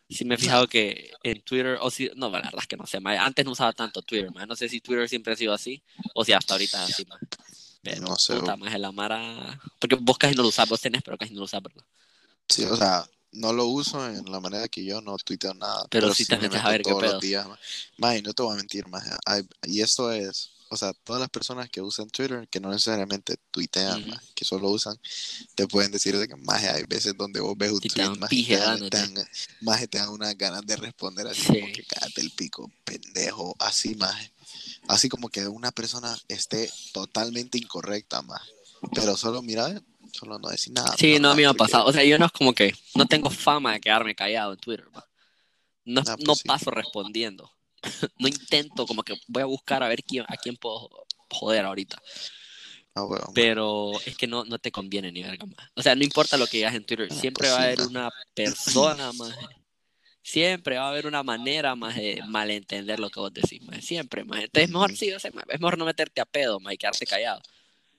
[0.09, 2.87] Sí me he fijado que en Twitter, o si, no, la verdad es que no
[2.87, 3.19] sé, más.
[3.19, 4.47] Antes no usaba tanto Twitter, más.
[4.47, 5.83] No sé si Twitter siempre ha sido así,
[6.15, 7.19] o si hasta ahorita es así, más.
[7.81, 9.59] Pero, No sé, puta, más la Mara...
[9.79, 11.83] Porque vos casi no lo usás, vos tenés, pero casi no lo usás, ¿verdad?
[12.47, 15.85] Sí, o sea, no lo uso en la manera que yo no tuiteo nada.
[15.89, 17.13] Pero sí te me metes a ver qué pedo.
[17.13, 17.47] los días.
[17.97, 19.03] no te voy a mentir, más.
[19.63, 24.08] Y esto es, o sea, todas las personas que usan Twitter, que no necesariamente tuitean,
[24.08, 24.97] ma, que solo usan,
[25.55, 28.29] te pueden decir de que más hay veces donde vos ves un te tweet, más
[28.29, 29.27] te dan, te dan-
[29.62, 31.60] maje, te dan unas ganas de responder así Sí.
[31.60, 34.15] como que cállate el pico, pendejo, así más.
[34.88, 38.41] Así como que una persona esté totalmente incorrecta, más.
[38.93, 39.82] Pero solo mira,
[40.13, 40.95] solo no decir nada.
[40.97, 41.86] Sí, no, a mí me ha pasado.
[41.86, 42.73] O sea, yo no es como que...
[42.95, 45.05] No tengo fama de quedarme callado en Twitter, va.
[45.86, 46.43] No, Ah, pues no sí.
[46.47, 47.51] paso respondiendo.
[48.17, 50.89] No intento, como que voy a buscar a ver quién, a quién puedo
[51.29, 52.01] joder ahorita.
[52.95, 53.05] Ah.
[53.33, 55.69] Pero es que no, no te conviene ni verga más.
[55.75, 59.11] O sea, no importa lo que digas en Twitter, siempre va a haber una persona
[59.13, 59.35] más.
[60.21, 63.83] Siempre va a haber una manera más de malentender lo que vos decís, más.
[63.83, 64.43] Siempre, más.
[64.43, 64.99] Entonces, mejor Ujú.
[64.99, 67.41] sí, o sea, es mejor no meterte a pedo, más, y quedarte callado.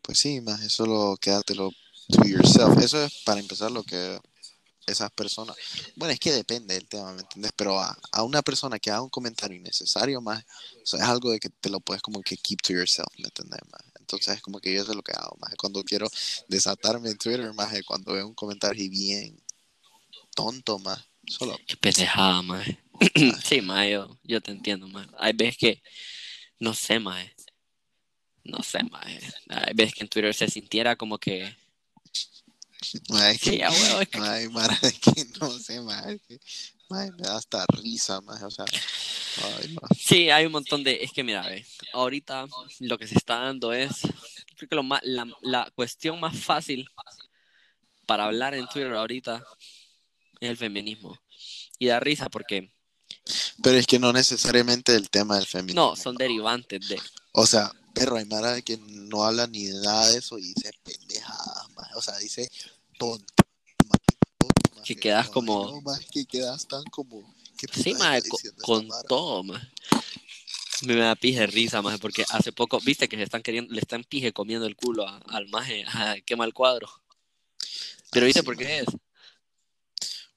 [0.03, 1.73] Pues sí, más eso lo quédatelo
[2.11, 2.79] to yourself.
[2.79, 4.19] Eso es para empezar lo que
[4.93, 5.57] esas personas.
[5.97, 7.53] Bueno, es que depende del tema, ¿me entiendes?
[7.57, 10.45] Pero a, a una persona que haga un comentario innecesario, más,
[10.83, 13.25] o sea, es algo de que te lo puedes como que keep to yourself, ¿me
[13.25, 13.61] entiendes?
[13.71, 13.83] Más?
[13.99, 16.09] Entonces es como que yo sé lo que hago, más cuando quiero
[16.49, 19.41] desatarme en Twitter, más cuando veo un comentario bien
[20.35, 21.59] tonto, más solo.
[21.67, 22.67] Qué pendejada, más.
[23.45, 25.07] sí, más, yo, yo te entiendo, más.
[25.19, 25.83] Hay veces que,
[26.59, 27.27] no sé, más.
[28.45, 29.07] No sé, más.
[29.49, 31.55] Hay veces que en Twitter se sintiera como que.
[33.09, 34.27] Ma, es que- Sí, a huevo, es que- no
[34.87, 36.41] es que,
[36.89, 38.65] ma, me da hasta risa, más, o sea,
[39.59, 39.77] ay.
[39.99, 41.03] Sí, hay un montón de.
[41.03, 42.47] Es que mira, ve, ahorita
[42.81, 44.01] lo que se está dando es.
[44.57, 46.87] Creo que lo más, la, la cuestión más fácil
[48.07, 49.43] para hablar en Twitter ahorita
[50.41, 51.19] es el feminismo.
[51.79, 52.73] Y da risa porque.
[53.63, 55.91] Pero es que no necesariamente el tema del feminismo.
[55.91, 57.01] No, son derivantes de.
[57.33, 60.73] O sea, perro, hay Mara de que no habla ni nada de eso y dice
[60.83, 61.70] pendejadas.
[61.95, 62.49] O sea, dice
[63.89, 64.85] maje.
[64.85, 67.35] Que quedas No, como- más que quedas tan como.
[67.59, 69.03] ¿Qué Sí, esta con mara?
[69.09, 69.43] todo.
[70.83, 73.81] Me da pije de risa, maje, porque hace poco, viste que se están queriendo, le
[73.81, 76.89] están pije comiendo el culo a- al maje, a, qué mal cuadro.
[78.11, 78.87] Pero Ah, viste sí, por qué es.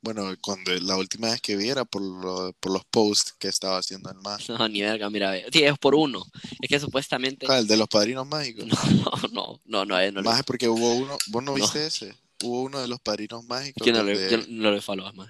[0.03, 3.77] Bueno, cuando la última vez que vi era por, lo- por los posts que estaba
[3.77, 4.49] haciendo el más.
[4.49, 5.33] No, ni verga, mira.
[5.49, 6.25] Sí, es por uno.
[6.61, 7.45] Es que supuestamente.
[7.49, 8.65] Ah, el de los padrinos mágicos.
[8.67, 8.75] No,
[9.31, 12.13] no, no, no, no, Más porque hubo uno, ¿vos no viste ese?
[12.43, 13.87] Hubo uno de los padrinos mágicos.
[13.87, 14.81] yo no le, yo no le
[15.13, 15.29] más.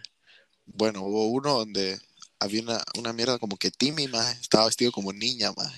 [0.66, 2.00] Bueno, hubo uno donde
[2.40, 5.72] había una, una mierda como que Timmy más estaba vestido como niña más.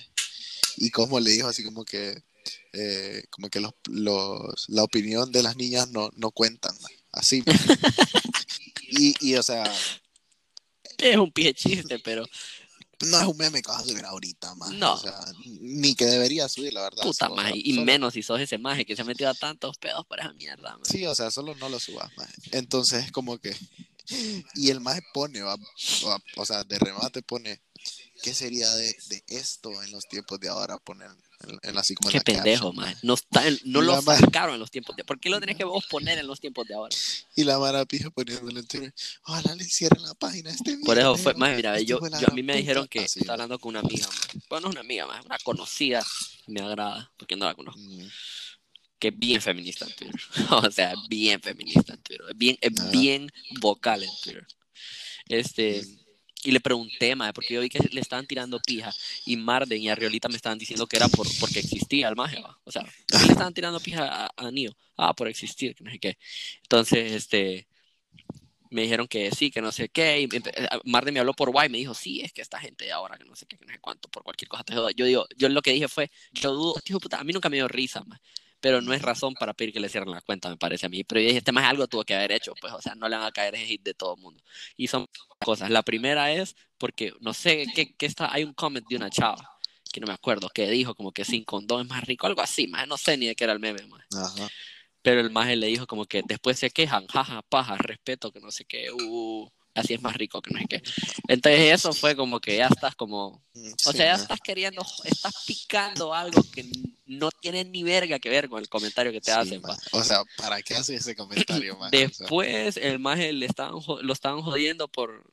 [0.78, 2.22] Y como le dijo así como que
[2.72, 6.74] eh, como que los, los la opinión de las niñas no, no cuentan
[7.12, 7.44] así.
[8.98, 9.64] y, y o sea
[10.98, 12.24] Es un pie chiste, pero
[13.06, 14.94] no es un meme que vas a subir ahorita más No.
[14.94, 17.52] o sea ni que debería subir la verdad puta más.
[17.54, 20.18] Y solo- menos si sos ese maje que se ha metido a tantos pedos por
[20.18, 20.90] esa mierda, maje.
[20.92, 22.28] Sí, o sea, solo no lo subas más.
[22.52, 23.54] Entonces, como que.
[24.54, 27.60] Y el más pone, va, va- o sea, de remate pone.
[28.26, 30.78] ¿Qué sería de, de esto en los tiempos de ahora?
[30.78, 31.08] Poner
[31.46, 32.96] en, en así como en Qué la pendejo, maje.
[33.02, 35.04] No, está en- no lo sacaron en los tiempos de.
[35.04, 36.96] ¿Por qué lo tenés que vos poner en los tiempos de ahora?
[37.36, 38.92] Y la mara pija poniéndole en Twitter.
[39.26, 42.34] Ojalá le cierren la página este Por eso fue, más mira, este yo, yo- a
[42.34, 42.90] mí me dijeron puta".
[42.98, 44.38] que Así, estaba hablando con una amiga, maje.
[44.48, 46.04] bueno, no una amiga, maje, una conocida,
[46.48, 48.08] me agrada, porque no la conozco, mm,
[48.98, 50.20] que es bien feminista en Twitter.
[50.68, 52.88] o sea, bien feminista en Twitter, bien, es Ah.
[52.90, 54.46] bien vocal en Twitter.
[55.28, 56.05] Este, Mm.
[56.46, 58.92] Y le pregunté, maje, porque yo vi que le estaban tirando pija,
[59.24, 62.58] y Marden y Arriolita me estaban diciendo que era por, porque existía el maje, ¿va?
[62.64, 64.72] o sea, ¿por qué le estaban tirando pija a, a Neo?
[64.96, 66.16] Ah, por existir, que no sé qué.
[66.62, 67.66] Entonces, este,
[68.70, 70.20] me dijeron que sí, que no sé qué.
[70.20, 73.16] Y eh, Marde me habló por guay, me dijo, sí, es que esta gente ahora,
[73.18, 74.90] que no sé qué, que no sé cuánto, por cualquier cosa te joda.
[74.92, 77.56] Yo digo, yo lo que dije fue, yo dudo, de puta, a mí nunca me
[77.56, 78.20] dio risa, ma,
[78.66, 81.04] pero no es razón para pedir que le cierren la cuenta, me parece a mí.
[81.04, 83.14] Pero yo dije, este más algo tuvo que haber hecho, pues, o sea, no le
[83.14, 84.42] van a caer ese hit de todo el mundo.
[84.76, 85.06] Y son
[85.38, 85.70] cosas.
[85.70, 89.56] La primera es porque, no sé, qué, qué está, hay un comment de una chava,
[89.92, 92.66] que no me acuerdo, que dijo como que sin condón es más rico, algo así,
[92.66, 94.04] más no sé ni de qué era el meme, más.
[95.00, 98.50] Pero el maje le dijo como que después se quejan, jaja, paja, respeto, que no
[98.50, 100.82] sé qué, uh, así es más rico, que no sé qué.
[101.28, 104.82] Entonces eso fue como que ya estás como, Mm, o sí, sea, ya estás queriendo,
[105.04, 106.64] estás picando algo que
[107.06, 109.76] no tiene ni verga que ver con el comentario que te Sí, hacen, va.
[109.92, 111.88] O sea, ¿para qué hace ese comentario, ma?
[111.88, 115.24] O sea, Después el maje le estaban, lo estaban jodiendo por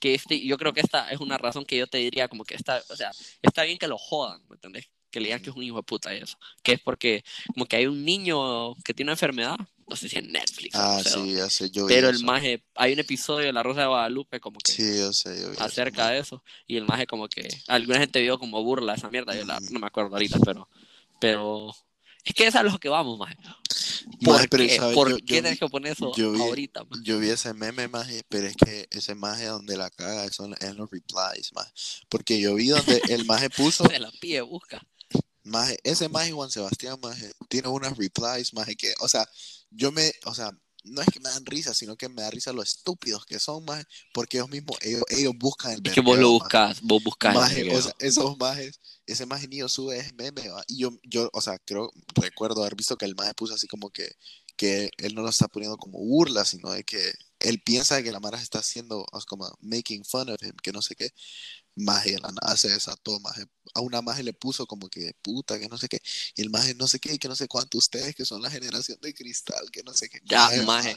[0.00, 2.54] que este, yo creo que esta es una razón que yo te diría como que
[2.54, 3.10] está, o sea,
[3.42, 4.86] está bien que lo jodan, ¿me entendés?
[5.10, 6.38] Que le digan que es un hijo de puta y eso.
[6.62, 9.56] Que es porque como que hay un niño que tiene una enfermedad,
[9.88, 11.30] no sé si en Netflix o ah, sé dónde.
[11.32, 12.24] sí, ya sé, yo Pero el eso.
[12.24, 15.50] maje, hay un episodio de La Rosa de Guadalupe como que Sí, yo sé, yo
[15.52, 19.10] eso, acerca de eso y el maje como que alguna gente vio como burla esa
[19.10, 20.68] mierda, yo la- no me acuerdo ahorita, pero
[21.20, 21.74] pero
[22.24, 23.36] es que es a lo que vamos, maje.
[23.42, 24.94] Maje, ¿Por pero, qué, ¿sabes?
[24.94, 27.02] ¿Por Yo- qué yo tienes vi- que poner eso yo vi- ahorita, maje?
[27.04, 30.54] Yo vi ese meme, maje, pero es que ese maje donde la caga es en,
[30.60, 31.72] en los replies, maje.
[32.08, 34.80] Porque yo vi donde el maje puso, Se la pide, busca.
[35.50, 39.28] Maje, ese maje Juan Sebastián, maje, tiene unas replies, maje, que, o sea,
[39.70, 40.50] yo me, o sea,
[40.84, 43.64] no es que me dan risa, sino que me da risa lo estúpidos que son,
[43.64, 46.32] maje, porque ellos mismos, ellos, ellos buscan el Es que vos lo maje.
[46.32, 47.78] buscas, vos buscas el Maje, vergueo.
[47.78, 50.64] o sea, esos majes, ese maje niño sube ese meme, ¿va?
[50.68, 53.90] y yo, yo, o sea, creo, recuerdo haber visto que el maje puso así como
[53.90, 54.10] que,
[54.56, 58.20] que él no lo está poniendo como burla, sino de que él piensa que la
[58.20, 61.10] Mara está haciendo, como making fun of him, que no sé qué,
[61.76, 65.78] la nada se desató, maje, a una maje le puso como que puta, que no
[65.78, 66.00] sé qué,
[66.36, 68.98] y el maje no sé qué, que no sé cuánto, ustedes que son la generación
[69.00, 70.96] de cristal, que no sé qué, Ya, Maje.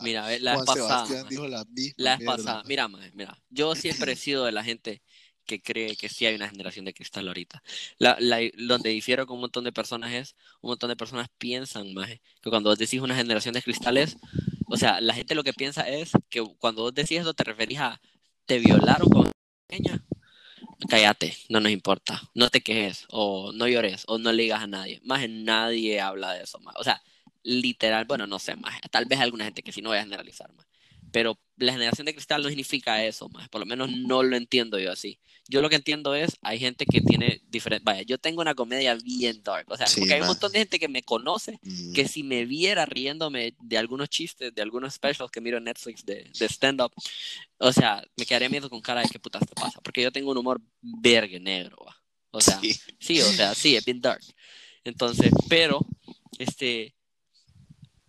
[0.00, 3.10] Mira, ver, la vez Juan pasada, Sebastián dijo la misma la vez pasada, mira, maje,
[3.14, 5.02] mira, yo siempre he sido de la gente
[5.44, 7.62] que cree que sí hay una generación de cristal ahorita.
[7.98, 11.92] La, la, donde difiero con un montón de personas es, un montón de personas piensan,
[11.94, 14.16] maje, que cuando vos decís una generación de cristales,
[14.66, 17.80] o sea, la gente lo que piensa es que cuando vos decís eso te referís
[17.80, 18.00] a,
[18.46, 19.32] te violaron eras
[19.68, 20.04] pequeña,
[20.88, 24.66] cállate, no nos importa, no te quejes, o no llores, o no le digas a
[24.66, 25.00] nadie.
[25.04, 26.74] Más nadie habla de eso, más.
[26.78, 27.02] O sea,
[27.42, 28.74] literal, bueno, no sé, más.
[28.90, 30.66] Tal vez alguna gente que sí no voy a generalizar, más.
[31.12, 33.48] Pero la generación de cristal no significa eso, más.
[33.48, 35.20] Por lo menos no lo entiendo yo así.
[35.48, 38.94] Yo lo que entiendo es, hay gente que tiene diferente, vaya, yo tengo una comedia
[38.94, 41.92] bien dark, o sea, Sí, porque hay un montón de gente que me conoce Mm,
[41.92, 46.04] que si me viera riéndome de algunos chistes, de algunos specials que miro en Netflix
[46.04, 46.92] de, de stand-up,
[47.58, 50.30] o sea, me quedaría miedo con cara de qué putas te pasa, porque yo tengo
[50.30, 51.96] un humor vergue negro, va.
[52.30, 52.74] O sea, sí.
[52.98, 53.20] sí.
[53.20, 54.22] o sea, sí, es bien dark.
[54.84, 55.86] Entonces, pero,
[56.38, 56.94] este,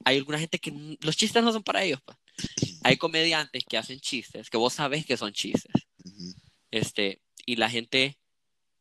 [0.06, 2.18] hay alguna gente que los chistes no son para ellos, pa.
[2.84, 5.72] Hay comediantes que hacen chistes, que vos sabés que son chistes,
[6.04, 6.34] Ujú.
[6.72, 8.18] este, y la gente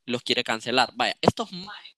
[0.04, 0.90] los quiere cancelar.
[0.94, 1.94] Vaya, estos majes,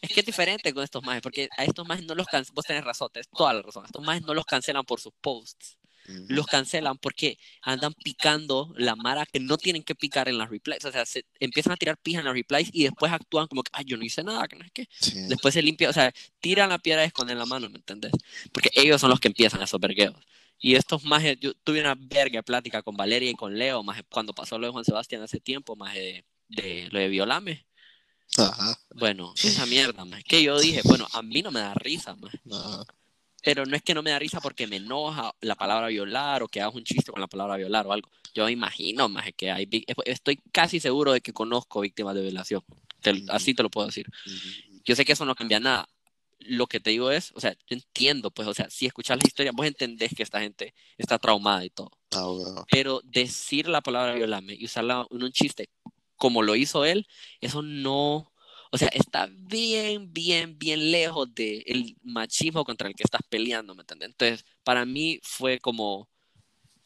[0.00, 2.64] es que es diferente con estos majes, porque a estos majes no los cancelan, vos
[2.64, 6.26] tenés razón, tenés toda la razón, estos majes no los cancelan por sus posts, Ujú.
[6.28, 10.84] los cancelan porque andan picando la mara que no tienen que picar en las replies.
[10.84, 13.70] O sea, se empiezan a tirar pija en las replies y después actúan como que,
[13.72, 14.88] ay, yo no hice nada, que no es que.
[15.00, 15.22] Sí.
[15.28, 18.12] Después se limpia, o sea, tiran la piedra y esconden la mano, ¿me entendés?
[18.52, 20.14] Porque ellos son los que empiezan esos vergueos.
[20.58, 24.32] Y estos más, yo tuve una verga plática con Valeria y con Leo, más cuando
[24.32, 27.66] pasó lo de Juan Sebastián hace tiempo, más de, de lo de Violame.
[28.38, 28.78] Ajá.
[28.94, 32.34] Bueno, esa mierda, más que yo dije, bueno, a mí no me da risa, más.
[32.50, 32.84] Ajá.
[33.42, 36.48] Pero no es que no me da risa porque me enoja la palabra violar o
[36.48, 38.10] que hagas un chiste con la palabra violar o algo.
[38.34, 39.68] Yo imagino más que hay.
[40.04, 42.64] Estoy casi seguro de que conozco víctimas de violación.
[43.00, 43.26] Te- Ujú.
[43.28, 44.06] así te lo puedo decir.
[44.26, 44.80] Ujú.
[44.84, 45.88] Yo sé que eso no cambia nada.
[46.48, 49.26] Lo que te digo es, o sea, yo entiendo, pues, o sea, si escuchas la
[49.26, 51.90] historia, vos entendés que esta gente está traumada y todo.
[52.70, 55.68] Pero decir la palabra violame y usarla en un chiste
[56.16, 57.06] como lo hizo él,
[57.40, 58.32] eso no.
[58.72, 63.82] O sea, está bien, bien, bien lejos del machismo contra el que estás peleando, ¿me
[63.82, 64.10] entiendes?
[64.10, 66.08] Entonces, para mí fue como.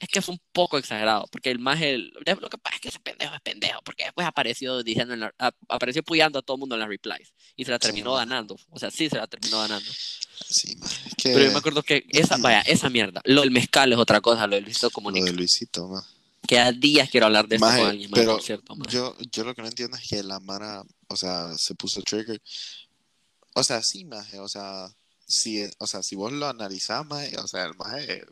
[0.01, 2.11] Es que fue un poco exagerado, porque el más el.
[2.41, 5.35] Lo que pasa es que ese pendejo es pendejo, porque después apareció diciendo en la-
[5.39, 8.13] a- apareció puyando a todo el mundo en las replies y se la Sí, terminó
[8.13, 8.21] ma.
[8.21, 8.57] ganando.
[8.71, 9.91] O sea, sí se la terminó ganando.
[10.49, 10.87] Sí, ma.
[10.87, 13.21] Es que Pero yo me acuerdo que esa, vaya, esa mierda.
[13.25, 15.27] Lo del mezcal es otra cosa, lo del Luisito lo Comunica.
[15.27, 16.03] de Luisito, ma.
[16.49, 18.75] Que a días quiero hablar de Maje, con alguien más, pero por cierto.
[18.75, 18.91] maje.
[18.91, 22.41] Yo, yo lo que no entiendo es que la Mara, o sea, se puso trigger.
[23.55, 24.89] O sea, sí, maje, o sea,
[25.27, 28.25] si, o sea, si vos lo analizás, maje, o sea, el maje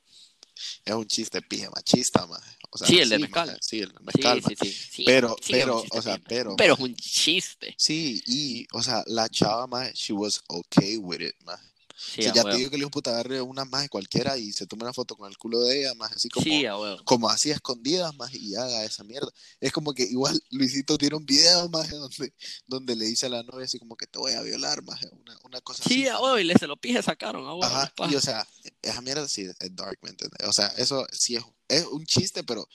[0.85, 2.57] es un chiste pije machista, maje.
[2.71, 3.59] O sea, Sí, el de mezcal.
[3.61, 5.03] sí, el de Sí, mezcal, sí, sí, sí.
[5.07, 7.75] Pero, Sí, pero, o sea, pero, Pero es un chiste.
[7.79, 11.65] Sí, y, o sea, la chava, maje, she was okay with it, maje.
[12.01, 12.51] Sí, a ya huevo.
[12.51, 14.93] te digo que el hijo de puta agarre una maje cualquiera y se tome una
[14.93, 16.65] foto con el culo de ella, maje, así como, Sí,
[17.05, 19.29] como así escondidas más y haga esa mierda.
[19.61, 22.33] Es como que igual Luisito tiene un video más donde,
[22.69, 25.39] donde le dice a la novia así como que te voy a violar más una,
[25.45, 26.23] una cosa Sí, así.
[26.23, 26.39] huevo.
[26.39, 27.65] Y le se lo pije sacaron, a huevo.
[27.65, 28.47] Ajá, y o sea,
[28.81, 30.47] esa mierda sí es dark, ¿me entiendes?
[30.49, 32.69] O sea, eso sí es, es un chiste, pero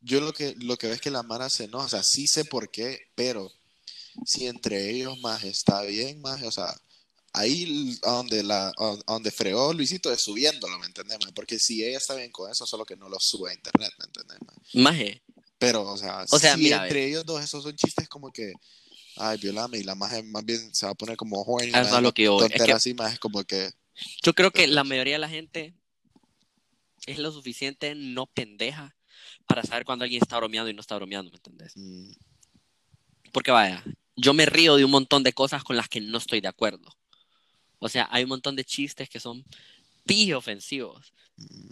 [0.00, 2.26] yo lo que, lo que veo es que la Mara se enoja, o sea, sí
[2.26, 3.52] sé por qué, pero
[4.24, 6.74] si entre ellos más está bien, más, o sea,
[7.32, 8.72] ahí donde, la,
[9.06, 11.18] donde fregó Luisito es subiéndolo, ¿me entiendes?
[11.20, 11.32] maje?
[11.32, 14.04] Porque si ella está bien con eso, solo que no lo sube a internet, ¿me
[14.06, 14.38] entiendes?
[14.46, 14.60] maje?
[14.74, 15.22] Maje,
[15.58, 18.52] Pero, o sea, O sea, si mira, entre ellos dos esos son chistes como que,
[19.16, 21.96] ay, violame, y la maje más bien se va a poner como horny, Eso maje,
[21.96, 22.40] es lo que yo.
[22.42, 23.70] Es que- así, es como que,
[24.22, 25.74] yo creo que la mayoría de la gente
[27.06, 28.96] es lo suficiente no pendeja
[29.46, 31.72] para saber cuando alguien está bromeando y no está bromeando, ¿me entendés?
[31.76, 32.12] mm,
[33.32, 33.84] Porque vaya,
[34.16, 36.96] yo me río de un montón de cosas con las que no estoy de acuerdo.
[37.80, 39.44] O sea, hay un montón de chistes que son
[40.06, 41.12] pije ofensivos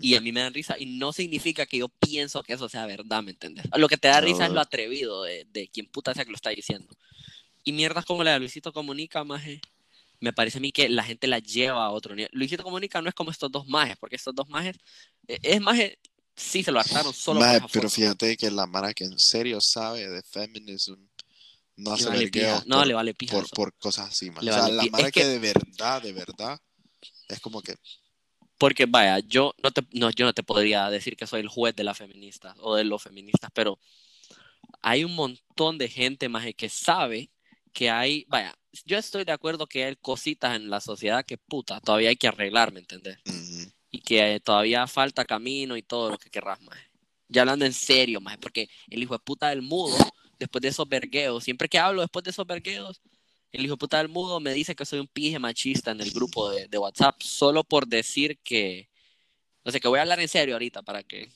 [0.00, 2.86] y a mí me dan risa y no significa que yo pienso que eso sea
[2.86, 3.66] verdad, ¿me entiendes?
[3.76, 6.36] Lo que te da risa es lo atrevido de, de quien puta sea que lo
[6.36, 6.88] está diciendo.
[7.64, 9.60] Y mierdas como la de Luisito Comunica, maje,
[10.20, 12.30] me parece a mí que la gente la lleva a otro nivel.
[12.32, 14.76] Luisito Comunica no es como estos dos majes, porque estos dos majes,
[15.26, 15.98] eh, es maje,
[16.34, 19.60] sí se lo hartaron solo maje, por pero fíjate que la Mara que en serio
[19.60, 21.07] sabe de feminism
[21.78, 22.62] no Le hace vale pija.
[22.66, 23.54] No, por, le vale pija por, eso.
[23.54, 24.44] por cosas así, maje.
[24.44, 25.20] Le O sea, vale la Mara es que...
[25.20, 26.58] que- de verdad, de verdad,
[27.28, 27.74] es como que,
[28.58, 31.74] Porque vaya, yo no te, no, yo no te podría decir que soy el juez
[31.76, 33.78] de las feministas o de los feministas, pero
[34.82, 37.30] hay un montón de gente más que sabe
[37.72, 41.80] que hay, vaya, yo estoy de acuerdo que hay cositas en la sociedad que puta,
[41.80, 43.18] todavía hay que arreglar, ¿me entendés?
[43.24, 46.78] mm, Y que eh, todavía falta camino y todo lo que querrás, más.
[47.28, 49.96] Ya hablando en serio, más, porque el hijo de puta del mudo,
[50.38, 53.00] después de esos vergueos, siempre que hablo después de esos vergueos,
[53.52, 56.50] el hijo puta del mudo me dice que soy un pije machista en el grupo
[56.50, 58.88] de, de WhatsApp, solo por decir que,
[59.64, 61.30] no sé, que voy a hablar en serio ahorita para que,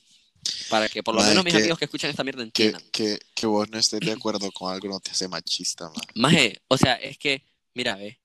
[0.69, 2.83] para que por lo menos mis que- amigos que escuchan esta mierda que, entiendan.
[2.91, 6.07] que, que vos no estés de acuerdo con algo no te hace machista, maje.
[6.15, 8.19] Maje, o sea, es que, mira, ve,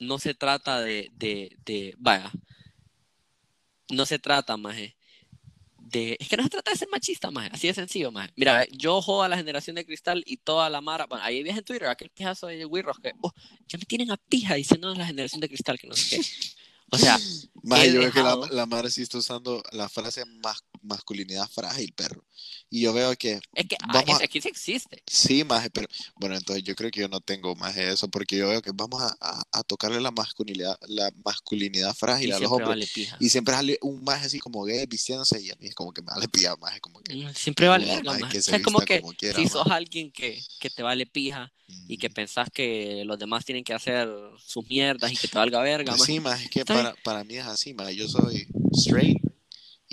[0.00, 2.32] no se trata de, de, de, vaya,
[3.90, 4.96] no se trata, maje,
[5.92, 8.32] de, es que no se trata de ser machista, maje, así de sencillo, maje.
[8.36, 11.56] Mira, yo jodo a la generación de cristal y toda la mara, bueno, ahí ves
[11.56, 13.32] en Twitter aquel pijazo de Wirros que, oh,
[13.68, 16.26] ya me tienen a pija diciendo la generación de cristal que no sé qué.
[16.90, 17.16] O sea,
[17.84, 21.48] he yo veo que la, dejado- la madre sí está usando la frase mas- masculinidad
[21.48, 22.24] frágil, perro.
[22.70, 25.02] Y yo veo que es que Vamos ay, a- es- aquí sí existe.
[25.06, 28.36] sí, maje, pero bueno, entonces yo creo que yo no tengo más de eso, porque
[28.38, 32.40] yo veo que vamos a, a- a tocarle la masculinidad, la masculinidad frágil Y a
[32.40, 32.78] los hombres.
[32.78, 33.18] vale pija.
[33.18, 36.02] Y siempre sale un maje así como gay vistiéndose y a mí es como que
[36.02, 38.26] me vale pija, maje, como que Mm, Siempre vale maje, maje.
[38.26, 40.82] que O se sea, es como que como quiera, si sos alguien que, que te
[40.82, 41.52] vale pija
[41.86, 45.38] y que mm, pensás que los demás tienen que hacer sus mierdas y que te
[45.38, 46.14] valga verga, pues maje.
[46.14, 49.22] sí, maje, es que para, para mí es así, maje, yo soy straight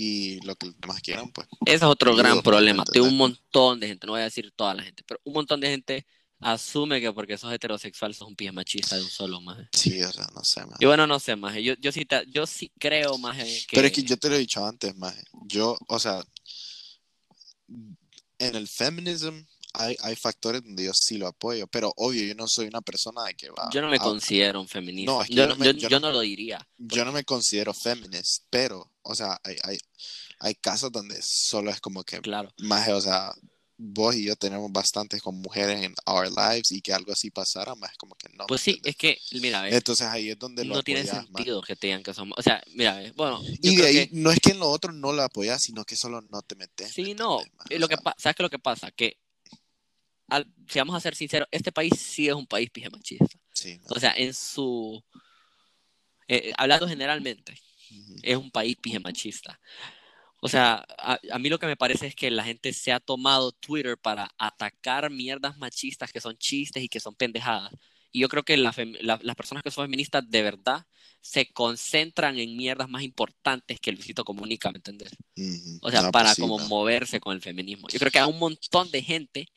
[0.02, 1.46] y lo que los demás quieran, pues.
[1.66, 2.86] Ese es otro gran problema.
[2.88, 5.34] ¿me De un montón de gente, no voy a decir toda la gente, pero un
[5.34, 6.08] montón de gente
[6.40, 9.68] asume que porque sos heterosexual sos un pie machista de un solo más.
[9.74, 10.78] Sí, o sea, no sé, más.
[10.80, 11.54] Y bueno, no sé, más.
[11.58, 13.60] Yo, yo, sí, yo sí creo más que...
[13.74, 15.14] Pero es que yo te lo he dicho antes, más.
[15.48, 16.24] Yo, o sea,
[17.68, 19.42] en el feminism
[19.74, 23.24] hay, hay factores donde yo sí lo apoyo, pero obvio, yo no soy una persona
[23.26, 23.70] de que va.
[23.72, 25.12] Yo no me a- considero un feminista.
[25.12, 26.66] No, es que yo, yo no, me- yo- yo yo no- no lo diría.
[26.78, 29.78] yo no me considero feminist, pero, o sea, hay, hay,
[30.40, 32.54] hay casos donde solo es como que Claro.
[32.60, 33.34] más, o sea,
[33.78, 37.76] vos y yo tenemos bastantes con mujeres en our lives y que algo así pasara,
[37.76, 38.46] más como que no.
[38.48, 38.90] Pues ¿me sí, entiendes?
[38.92, 41.26] es que, mira, ve, Entonces ahí es donde lo no tiene más.
[41.26, 42.38] sentido que te digan que somos...
[42.38, 44.60] O sea, mira, ve, bueno, yo Y de creo ahí, que- no es que en
[44.60, 46.92] lo otro no lo apoyas, sino que solo no te metes.
[46.92, 47.42] Sí, ¿me no.
[47.70, 48.92] Lo que sea, ¿Sabes qué lo que pasa?
[48.92, 49.18] Que,
[50.28, 53.40] al- si vamos a ser sinceros, este país sí es un país pije machista.
[53.54, 53.88] sí, no.
[53.96, 55.02] O sea, en su...
[56.28, 57.60] eh, hablando generalmente.
[58.22, 59.60] Es un país pije machista.
[60.42, 63.00] O sea, a, a mí lo que me parece es que la gente se ha
[63.00, 67.74] tomado Twitter para atacar mierdas machistas que son chistes y que son pendejadas.
[68.12, 68.74] Y yo creo que la
[69.22, 70.86] las personas que son feministas de verdad
[71.22, 75.12] se concentran en mierdas más importantes que Luisito Comunica, ¿me entendés?
[75.38, 75.80] Ujú.
[75.82, 76.68] O sea, No, para pues sí, como no.
[76.68, 77.88] moverse con el feminismo.
[77.90, 79.48] Yo creo que a un montón de gente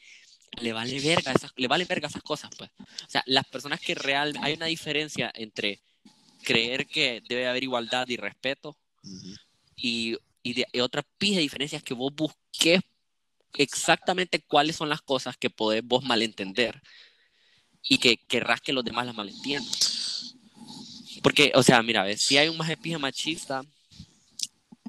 [0.60, 2.70] le vale verga esas, le vale verga esas cosas, pues.
[2.80, 5.82] O sea, las personas que real, hay una diferencia entre
[6.42, 8.76] creer que debe haber igualdad y respeto
[9.76, 12.80] y, y, de- y otra pija de diferencia es que vos busques
[13.54, 16.82] exactamente cuáles son las cosas que podés vos malentender
[17.88, 19.70] y que querrás que los demás las malentiendan.
[21.22, 22.20] Porque, o sea, mira, ¿ves?
[22.20, 23.62] si hay un más pija machista,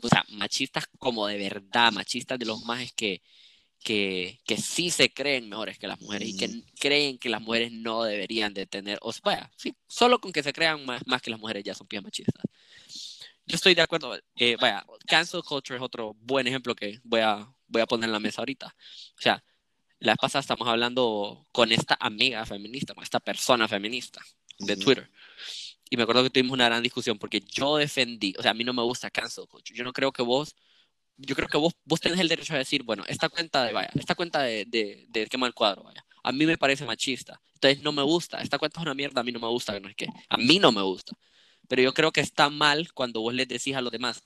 [0.02, 3.22] o sea, machistas como de verdad, machistas de los majes que,
[3.84, 7.72] que, que sí se creen mejores que las mujeres y que creen que las mujeres
[7.72, 11.22] no deberían de tener, o sea, vaya, sí, solo con que se crean más, más
[11.22, 12.44] que las mujeres ya son pijas machistas.
[13.46, 17.48] Yo estoy de acuerdo, eh, vaya, cancel culture es otro buen ejemplo que voy a,
[17.68, 18.74] voy a poner en la mesa ahorita.
[19.18, 19.44] O sea,
[20.00, 24.22] la pasada estamos hablando con esta amiga feminista, con esta persona feminista
[24.60, 24.78] de.
[24.78, 25.10] Twitter.
[25.90, 28.64] Y me acuerdo que tuvimos una gran discusión porque yo defendí, o sea, a mí
[28.64, 29.78] no me gusta cancel culture.
[29.78, 30.56] Yo no creo que vos,
[31.18, 33.90] yo creo que vos, vos tenés el derecho a decir, bueno, esta cuenta de, vaya,
[33.96, 37.40] esta cuenta de, de, de quema el cuadro, vaya, a mí me parece machista.
[37.56, 39.88] Entonces no me gusta, esta cuenta es una mierda, a mí no me gusta, no
[39.90, 41.14] es que, a mí no me gusta.
[41.68, 44.24] Pero yo creo que está mal cuando vos les decís a los demás,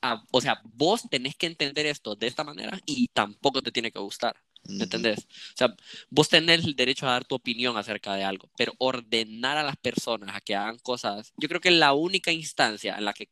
[0.00, 3.90] a- o sea, vos tenés que entender esto de esta manera y tampoco te tiene
[3.90, 4.36] que gustar.
[4.64, 5.20] ¿Me entendés?
[5.20, 5.74] O sea,
[6.10, 9.76] vos tenés el derecho a dar tu opinión acerca de algo, pero ordenar a las
[9.76, 13.28] personas a que hagan cosas, yo creo que la única instancia en la que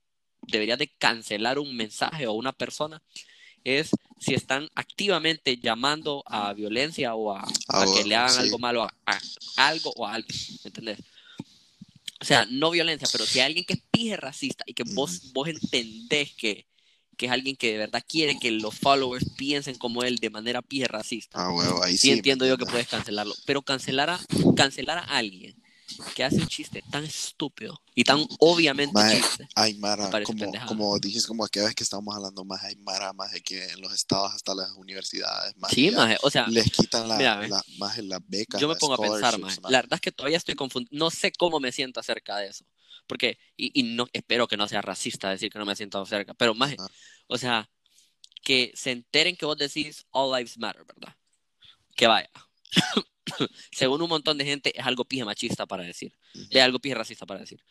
[0.47, 3.03] deberías de cancelar un mensaje o una persona
[3.65, 3.91] es
[4.21, 8.39] si están activamente llamando a violencia o a, a Ah, que bueno, le hagan sí.
[8.39, 9.21] algo malo a, a
[9.69, 10.99] algo o a alguien, ¿me entendés?
[12.21, 15.33] O sea, no violencia, pero si hay alguien que es pije racista y que vos,
[15.33, 16.67] vos entendés que,
[17.17, 20.63] que es alguien que de verdad quiere que los followers piensen como él de manera
[20.63, 22.11] pije racista, Ah, huevo, ahí sí sí.
[22.13, 24.21] entiendo ¿me yo que puedes cancelarlo, pero cancelar a,
[24.57, 25.56] cancelar a alguien
[26.15, 29.49] que hace un chiste tan estúpido y tan obviamente Mae, chiste.
[29.55, 32.77] Hay Mara, Me parece como, como dijiste, como aquella vez que estábamos hablando más, hay
[32.77, 36.47] Mara más de que en los estados hasta las universidades más Sí, maje, o sea,
[36.49, 38.61] les quitan la, mira, la- más las becas.
[38.61, 39.61] yo me pongo a pensar, maje.
[39.63, 42.65] La verdad es que todavía estoy confundido, no sé cómo me siento acerca de eso,
[43.07, 46.35] porque, y, y no, espero que no sea racista decir que no me siento cerca,
[46.35, 46.75] pero más,
[47.27, 47.69] o sea,
[48.43, 51.17] que se enteren que vos decís All Lives Matter, ¿verdad?
[51.97, 52.31] Que vaya.
[53.73, 56.12] Según un montón de gente, es algo pije machista para decir.
[56.51, 57.62] Es algo pije racista para decir.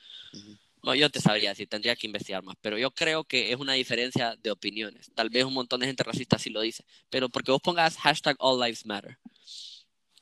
[0.83, 3.73] No, yo te sabría decir, tendría que investigar más, pero yo creo que es una
[3.73, 5.11] diferencia de opiniones.
[5.15, 8.35] Tal vez un montón de gente racista sí lo dice, pero porque vos pongas hashtag
[8.37, 9.17] All Lives Matter,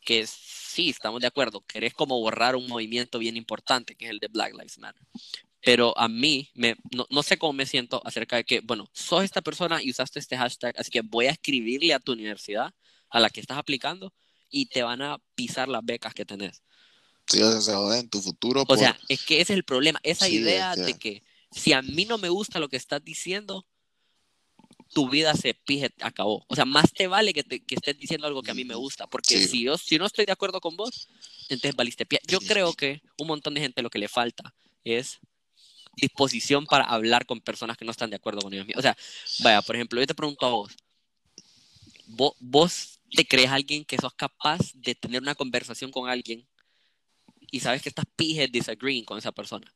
[0.06, 4.20] que sí, estamos de acuerdo, querés como borrar un movimiento bien importante, que es el
[4.20, 5.06] de Black Lives Matter.
[5.62, 6.50] Pero a mí,
[6.92, 10.20] no, no sé cómo me siento acerca de que, bueno, sos esta persona y usaste
[10.20, 12.74] este hashtag, así que voy a escribirle a tu universidad
[13.10, 14.14] a la que estás aplicando
[14.54, 16.62] y te van a pisar las becas que tenés.
[17.28, 18.62] Sí, o sea, se joden tu futuro.
[18.62, 21.74] O por- sea, es que ese es el problema, esa Sí, idea de que si
[21.74, 23.66] a mí no me gusta lo que estás diciendo,
[24.94, 26.46] tu vida se pije, acabó.
[26.48, 28.76] O sea, más te vale que, te- que estés diciendo algo que a mí me
[28.76, 29.48] gusta, porque Sí.
[29.48, 31.08] si yo si no estoy de acuerdo con vos,
[31.50, 32.20] entonces valiste pie.
[32.28, 35.20] Yo creo que un montón de gente lo que le falta es
[35.98, 38.82] disposición para hablar con personas que no están de acuerdo con ellos mismos.
[38.82, 38.96] O sea,
[39.40, 40.74] vaya, por ejemplo, yo te pregunto a vos,
[42.08, 46.48] ¿vos, vos te crees alguien que sos capaz de tener una conversación con alguien
[47.52, 49.72] y sabes que estás pijes disagreeing con esa persona?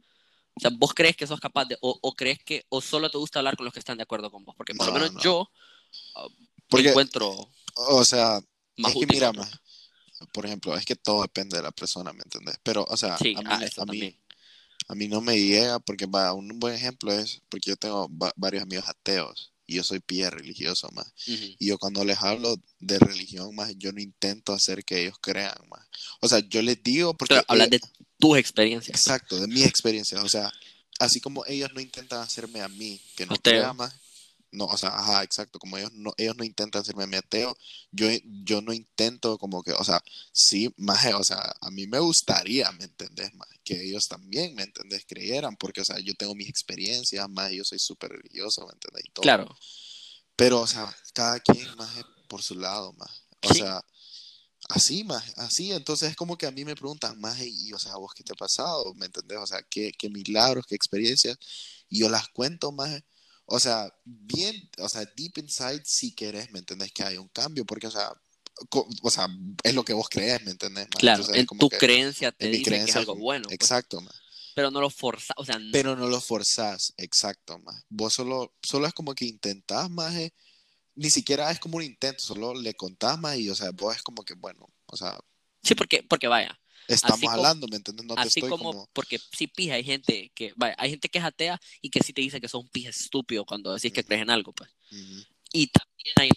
[0.56, 3.18] O sea, ¿vos crees que sos capaz de, o, o crees que, o solo te
[3.18, 4.56] gusta hablar con los que están de acuerdo con vos?
[4.56, 5.22] Porque por lo No, menos no.
[5.22, 5.50] yo
[6.70, 8.42] Porque, encuentro o sea,
[8.78, 9.52] más es que mira, maje,
[10.34, 12.58] por ejemplo, es que todo depende de la persona, ¿me entendés?
[12.64, 14.16] Pero, o sea, Sí, a mí, ah, a mí,
[14.90, 18.34] a mí no me llega porque, va, un buen ejemplo es porque yo tengo va-
[18.38, 19.54] varios amigos ateos.
[19.68, 21.12] Y yo soy pie religioso, más.
[21.26, 25.58] Y yo cuando les hablo de religión, más, yo no intento hacer que ellos crean,
[25.70, 25.86] más.
[26.22, 27.36] O sea, yo les digo porque...
[27.36, 27.82] Pero hablas de
[28.18, 28.98] tus experiencias.
[28.98, 30.24] Exacto, de mi experiencia.
[30.24, 30.52] O sea,
[31.00, 33.94] así como ellos no intentan hacerme a mí que no crea más.
[34.58, 35.60] No, o sea, ajá, exacto.
[35.60, 37.56] Como ellos no, ellos no intentan mí ateo,
[37.92, 38.08] yo,
[38.44, 40.02] yo no intento como que, o sea,
[40.32, 43.34] sí, más, o sea, a mí me gustaría, ¿me entendés?
[43.36, 45.06] Más que ellos también, ¿me entendés?
[45.08, 49.04] Creyeran, porque, o sea, yo tengo mis experiencias, más, yo soy súper religioso, ¿me entendés?
[49.06, 49.22] Y todo.
[49.24, 49.56] Claro.
[50.36, 51.92] Pero, o sea, cada quien más
[52.28, 53.12] por su lado, más.
[53.44, 53.60] O Sí.
[53.60, 53.82] sea,
[54.70, 55.72] así, más, así.
[55.72, 58.34] Entonces es como que a mí me preguntan más, y, o sea, vos qué te
[58.34, 59.38] ha pasado, ¿me entendés?
[59.38, 61.38] O sea, qué, qué milagros, qué experiencias.
[61.90, 63.02] Y yo las cuento más,
[63.48, 66.92] o sea, bien, o sea, deep inside si querés, ¿me entendés?
[66.92, 68.12] Que hay un cambio, porque, o sea,
[69.02, 69.28] o sea,
[69.64, 70.88] es lo que vos crees, ¿me entendés?
[70.94, 71.00] más?
[71.00, 73.48] Claro, Entonces, es en como tu que creencia te dice que es creencia, algo bueno.
[73.48, 74.14] pues, Exacto, más.
[74.54, 77.84] pero no lo forza, o sea, n- Pero no lo forzás, exacto, más.
[77.90, 80.34] Vos solo, solo es como que intentás más, eh,
[80.96, 84.02] ni siquiera es como un intento, solo le contás más y, o sea, vos es
[84.04, 85.18] como que, bueno, o sea,
[85.64, 88.06] sí, porque, porque vaya, estamos Así como- hablando, ¿me entiendes?
[88.06, 88.90] No te así estoy como, como...
[88.94, 92.14] porque sí pija, hay gente que, vaya, hay gente que es atea y que sí
[92.14, 94.70] te dice que sos un pija estúpido cuando decís que crees en algo, pues.
[94.92, 95.22] Ujú.
[95.54, 96.30] Y también hay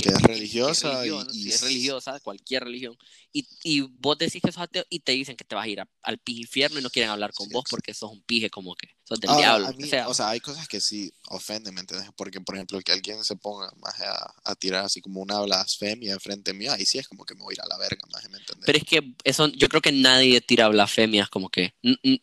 [0.00, 2.96] Que es religiosa y- religión, y sí, es religiosa, cualquier religión,
[3.32, 5.80] y, y vos decís que sos ateo y te dicen que te vas a ir
[5.80, 8.74] a- al infierno y no quieren hablar con Sí, vos porque sos un pije como
[8.76, 10.08] que sos del Ahora, diablo, mí, sea.
[10.08, 12.08] o sea, hay cosas que sí ofenden, ¿me entiendes?
[12.16, 16.12] Porque, por ejemplo, que alguien se ponga más a, a tirar así como una blasfemia
[16.14, 18.22] enfrente mío, ahí sí es como que me voy a ir a la verga, más,
[18.30, 18.66] ¿me entiendes?
[18.66, 21.74] Pero es que eso, yo creo que nadie tira blasfemias como que,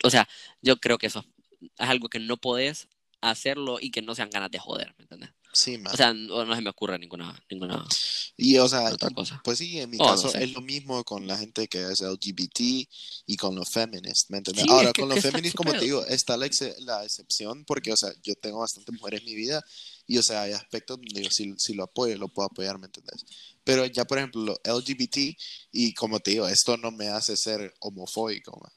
[0.03, 0.27] o sea,
[0.61, 1.25] yo creo que eso
[1.61, 2.87] es algo que no podés
[3.21, 5.14] hacerlo y que no sean ganas de joder, ¿me?
[5.55, 5.93] Sí, más.
[5.93, 7.83] O sea, no, no se me ocurre ninguna, ninguna
[8.37, 9.41] Y, o sea, otra cosa.
[9.43, 10.43] pues sí, en mi Oh, no caso sé.
[10.43, 12.87] es lo mismo con la gente que es LGBT
[13.27, 14.65] y con los feminists, ¿me entiendes?
[14.65, 15.85] Sí, Ahora, es que- con los feminists, como te pedo.
[15.85, 19.35] digo, está la, ex- la excepción porque, o sea, yo tengo bastante mujeres en mi
[19.35, 19.63] vida
[20.07, 22.85] y, o sea, hay aspectos donde yo sí, sí lo apoyo, lo puedo apoyar, ¿me
[22.87, 23.25] entiendes?
[23.63, 25.37] Pero ya, por ejemplo, lo LGBT
[25.71, 28.71] y, como te digo, esto no me hace ser homofóbico, ma.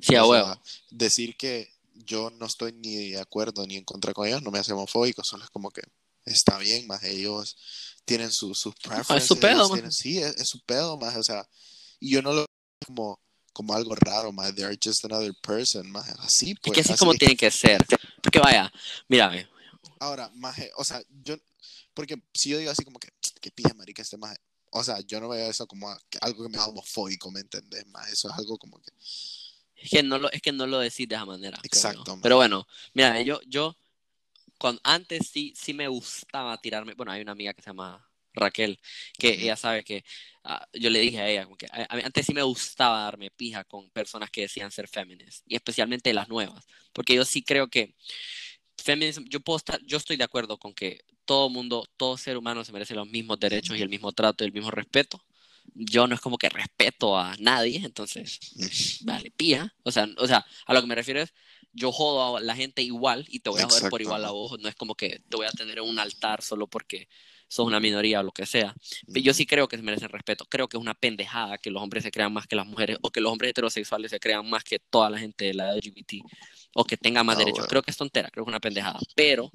[0.00, 0.62] Sí, a O sea, huevo.
[0.90, 1.68] decir que
[2.04, 5.24] yo no estoy ni de acuerdo ni en contra con ellos no me hace homofóbico,
[5.24, 5.82] solo es como que
[6.24, 7.56] está bien, más ellos
[8.04, 9.16] tienen su- sus preferences.
[9.22, 11.48] es su pedo, tienen- sí, es, es su pedo, más, o sea,
[11.98, 12.46] y yo no lo veo
[12.86, 13.20] como,
[13.52, 16.74] como algo raro, más, they're just another person, más, así Es pues.
[16.74, 17.84] que así es así como tiene que ser.
[18.22, 18.72] Porque vaya,
[19.08, 19.30] mira,
[19.98, 21.36] Ahora, maje, o sea, yo,
[21.92, 23.08] porque si yo digo así como que,
[23.40, 24.36] que pija, marica, este maje,
[24.72, 25.90] o sea, yo no veo eso como
[26.20, 27.86] algo que me da homofóbico, ¿me entendés?
[27.88, 28.92] Más, eso es algo como que,
[29.80, 31.58] es que no lo, es que no lo decís de esa manera.
[31.58, 32.18] creo Exacto.
[32.22, 33.76] Pero bueno, mira, yo, yo,
[34.58, 38.78] cuando, antes sí, sí me gustaba tirarme, bueno, hay una amiga que se llama Raquel,
[39.18, 40.04] que ella sabe que
[40.44, 43.02] ah, yo le dije a ella, como que a- a mí antes sí me gustaba
[43.02, 47.42] darme pija con personas que decían ser feminists, y especialmente las nuevas, porque yo sí
[47.42, 47.94] creo que
[48.76, 52.64] feminism, yo puedo estar, yo estoy de acuerdo con que todo mundo, todo ser humano
[52.64, 55.22] se merece los mismos derechos y el mismo trato y el mismo respeto.
[55.74, 58.38] Yo no es como que respeto a nadie, entonces,
[59.02, 59.74] vale, pija.
[59.84, 61.32] O sea, o sea, a lo que me refiero es,
[61.72, 64.58] yo jodo a la gente igual y te voy a joder por igual a vos.
[64.60, 67.08] No es como que te voy a tener en un altar solo porque
[67.46, 68.74] sos una minoría o lo que sea.
[69.06, 70.44] Pero yo sí creo que se merecen respeto.
[70.46, 73.10] Creo que es una pendejada que los hombres se crean más que las mujeres o
[73.10, 76.14] que los hombres heterosexuales se crean más que toda la gente de la LGBT
[76.74, 77.58] o que tengan más Ah, derechos.
[77.58, 77.68] bueno.
[77.68, 78.98] Creo que es tontera, creo que es una pendejada.
[79.14, 79.50] Pero.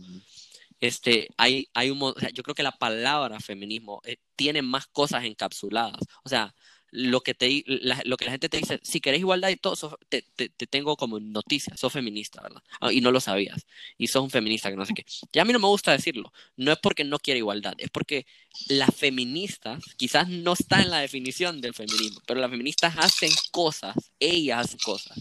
[0.87, 5.23] Este, hay, hay un, o yo creo que la palabra feminismo eh, tiene más cosas
[5.25, 6.01] encapsuladas.
[6.23, 6.53] O sea,
[6.91, 9.97] lo que, te, la, lo que la gente te dice, si querés igualdad y todo,
[10.09, 12.61] te, te, te tengo como noticia, sos feminista, ¿verdad?
[12.79, 13.65] Ah, y no lo sabías.
[13.97, 15.05] Y sos un feminista que no sé qué.
[15.33, 16.31] Y a mí no me gusta decirlo.
[16.55, 18.25] No es porque no quiera igualdad, es porque
[18.69, 23.95] las feministas, quizás no está en la definición del feminismo, pero las feministas hacen cosas,
[24.19, 25.19] ellas hacen cosas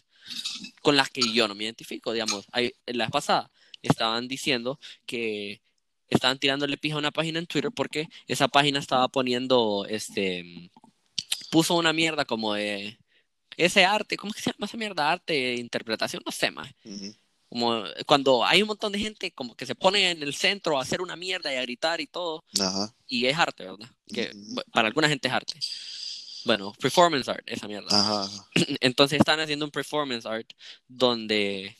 [0.82, 2.46] con las que yo no me identifico, digamos.
[2.86, 3.50] La vez pasada
[3.88, 5.60] estaban diciendo que
[6.08, 10.70] estaban tirándole pija a una página en Twitter porque esa página estaba poniendo, este,
[11.50, 12.98] puso una mierda como de
[13.56, 15.12] ese arte, ¿cómo es que se llama esa mierda?
[15.12, 16.68] Arte, interpretación, no sé más.
[17.48, 20.82] Como cuando hay un montón de gente como que se pone en el centro a
[20.82, 22.42] hacer una mierda y a gritar y todo,
[23.06, 23.88] y es arte, ¿verdad?
[24.12, 24.32] Que
[24.72, 25.54] para alguna gente es arte.
[26.44, 27.88] Bueno, performance art, esa mierda.
[28.80, 30.50] Entonces están haciendo un performance art
[30.88, 31.76] donde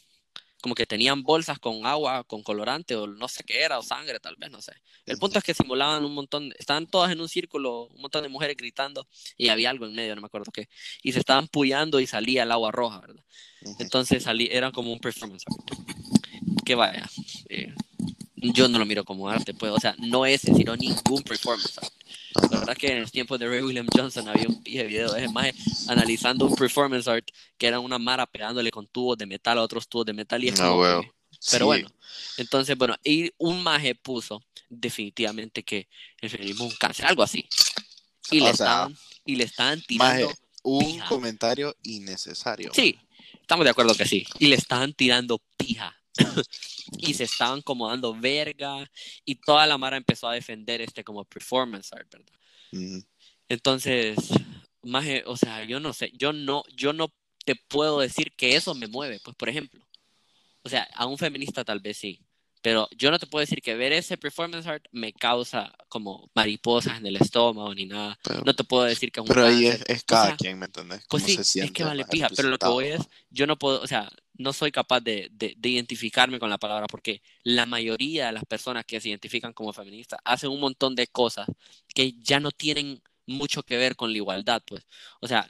[0.65, 4.19] como que tenían bolsas con agua, con colorante o no sé qué era, o sangre
[4.19, 4.73] tal vez, no sé.
[5.05, 8.31] El punto es que simulaban un montón, estaban todas en un círculo, un montón de
[8.31, 9.07] mujeres gritando
[9.37, 10.71] y había algo en medio, no me acuerdo qué.
[11.03, 13.23] Y se estaban puyando y salía el agua roja, ¿verdad?
[13.79, 15.45] Entonces salí, era como un performance.
[16.65, 17.07] Que vaya,
[17.51, 17.75] eh,
[18.37, 21.93] yo no lo miro como arte, pues, o sea, no ese, sino ningún performance art.
[22.51, 25.29] La verdad que en el tiempo de Ray William Johnson había un pije video de
[25.29, 25.55] maje
[25.89, 27.27] analizando un performance art
[27.59, 30.49] que era una mara pegándole con tubos de metal a otros tubos de metal y
[30.49, 31.03] es Ah, como huevo.
[31.03, 31.11] que
[31.51, 31.67] Pero Sí.
[31.67, 31.89] bueno,
[32.39, 35.89] entonces, bueno, y un maje puso definitivamente que
[36.21, 37.47] el feminismo es un cáncer, algo así.
[38.31, 38.97] Y le, sea, estaban,
[39.27, 40.27] y le estaban tirando.
[40.29, 41.07] Maje, un pija.
[41.09, 42.71] comentario innecesario.
[42.75, 42.99] Sí,
[43.41, 44.27] estamos de acuerdo que sí.
[44.39, 45.95] Y le estaban tirando pija.
[46.99, 48.91] Y se estaban como dando verga.
[49.25, 52.33] Y toda la mara empezó a defender este como performance art, ¿verdad?
[52.73, 52.99] Mm,
[53.49, 54.17] Entonces,
[54.83, 57.12] maje, o sea, yo no sé, yo no, yo no
[57.45, 59.87] te puedo decir que eso me mueve, pues por ejemplo.
[60.62, 62.21] O sea, a un feminista tal vez sí,
[62.62, 66.97] pero yo no te puedo decir que ver ese performance art me causa como mariposas
[66.97, 68.19] en el estómago ni nada.
[68.23, 70.37] pero No te puedo decir que es un pero ahí es, es O cada sea,
[70.37, 71.01] quien, ¿me entendés?
[71.11, 73.47] Pues Cómo sí, se es que vale más pija, pero lo que voy es, yo
[73.47, 77.22] no puedo, o sea, no soy capaz de, de, de identificarme con la palabra porque
[77.45, 81.47] la mayoría de las personas que se identifican como feministas hacen un montón de cosas
[81.95, 84.87] que ya no tienen mucho que ver con la igualdad, pues.
[85.20, 85.49] O sea,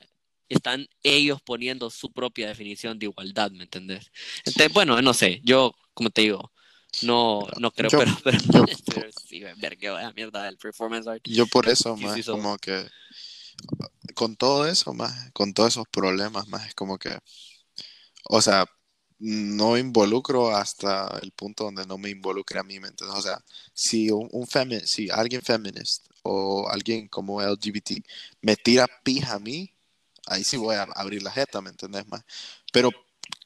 [0.49, 4.11] están ellos poniendo su propia definición de igualdad, ¿me entendés?
[4.45, 6.53] Entonces, bueno, no sé, yo, como te digo,
[7.03, 8.65] no, no creo, Yo- pero, pero, yo-
[8.95, 11.23] pero sí, ver qué vaya mierda del performance art.
[11.25, 12.87] Yo por eso, más so- como que
[14.15, 17.19] con todo eso, más con todos esos problemas, más es como que,
[18.29, 18.67] o sea,
[19.19, 23.19] no involucro hasta el punto donde no me involucre a mí, ¿me entiendes?
[23.19, 23.39] O sea,
[23.73, 28.03] si un, un femi- si alguien feminist o alguien como LGBT
[28.43, 29.73] me tira pija a mí,
[30.27, 32.07] ahí sí voy a abrir la jeta, ¿me entendés?
[32.09, 32.25] Más,
[32.73, 32.91] pero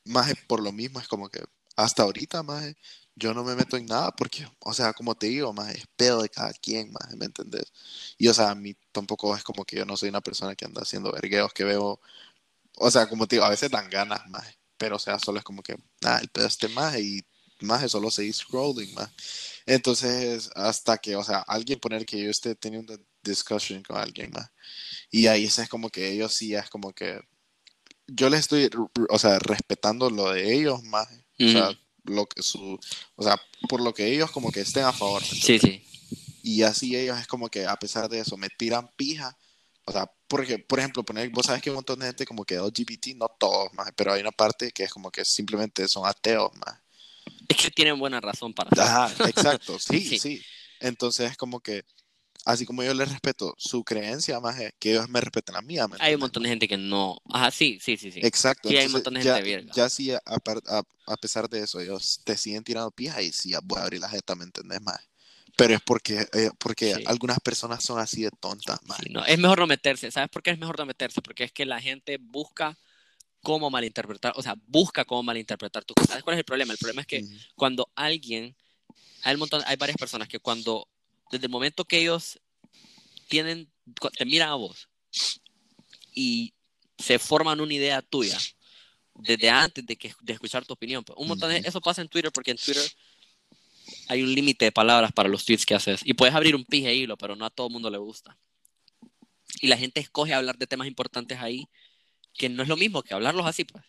[0.04, 1.42] más por lo mismo es como que
[1.76, 2.74] hasta ahorita, más
[3.14, 6.22] yo no me meto en nada porque, o sea, como te digo, más es pedo
[6.22, 7.72] de cada quien, más, ¿me entendés?
[8.16, 10.64] Y, o sea, a mí tampoco es como que yo no soy una persona que
[10.66, 12.00] anda haciendo vergueos que veo,
[12.76, 15.44] o sea, como te digo, a veces dan ganas, más, pero, o sea, solo es
[15.44, 17.24] como que, nada, el pedo este más y
[17.60, 19.10] más es solo seguir scrolling, más.
[19.66, 24.30] Entonces, hasta que, o sea, alguien poner que yo esté teniendo una discussion con alguien,
[24.32, 24.50] más.
[25.10, 27.20] Y ahí es como que ellos sí es como que
[28.06, 28.70] yo les estoy,
[29.10, 31.08] o sea, respetando lo de ellos más,
[31.38, 31.78] o sea, Ujú.
[32.04, 32.78] lo que su,
[33.16, 35.22] o sea, por lo que ellos como que estén a favor.
[35.22, 35.84] ¿me Sí, sí.
[36.42, 39.36] Y así ellos es como que a pesar de eso me tiran pija.
[39.88, 42.44] O sea, porque, por ejemplo, poner, vos sabes que hay un montón de gente como
[42.44, 46.06] que LGBT, no todos más, pero hay una parte que es como que simplemente son
[46.06, 46.78] ateos más.
[47.48, 48.70] Es que tienen buena razón para.
[48.70, 50.18] Ajá, exacto, sí, Sí.
[50.18, 50.42] sí,
[50.80, 51.84] Entonces es como que,
[52.44, 55.88] así como yo les respeto su creencia más, es que ellos me respeten la mía.
[55.88, 57.18] ¿me Hay un montón de gente que no.
[57.32, 58.20] Ajá, sí, sí, sí, sí.
[58.22, 58.68] Exacto.
[58.68, 59.72] Sí, hay un montón de ya, gente virga.
[59.74, 63.52] ya sí, a, a- a pesar de eso, ellos te siguen tirando pija y sí,
[63.64, 64.98] voy a abrir la jeta, ¿me entendés más?
[65.58, 67.02] Pero es porque, eh, porque Sí.
[67.04, 68.78] algunas personas son así de tontas.
[68.96, 70.08] Sí, no, es mejor no meterse.
[70.12, 71.20] ¿Sabes por qué es mejor no meterse?
[71.20, 72.78] Porque es que la gente busca
[73.42, 76.72] cómo malinterpretar, o sea, busca cómo malinterpretar tu ¿Sabes cuál es el problema?
[76.72, 77.34] El problema es que Ujú.
[77.56, 78.56] cuando alguien,
[79.22, 80.88] hay un montón, hay varias personas que cuando,
[81.32, 82.38] desde el momento que ellos
[83.28, 83.68] tienen,
[84.16, 84.88] te miran a vos
[86.14, 86.54] y
[86.98, 88.38] se forman una idea tuya
[89.16, 91.02] desde antes de, que, de escuchar tu opinión.
[91.02, 92.88] pues, un montón de, eso pasa en Twitter porque en Twitter
[94.08, 96.94] hay un límite de palabras para los tweets que haces y puedes abrir un pije
[96.94, 98.36] hilo, pero no a todo el mundo le gusta.
[99.60, 101.68] Y la gente escoge hablar de temas importantes ahí
[102.34, 103.84] que no es lo mismo que hablarlos así, pues.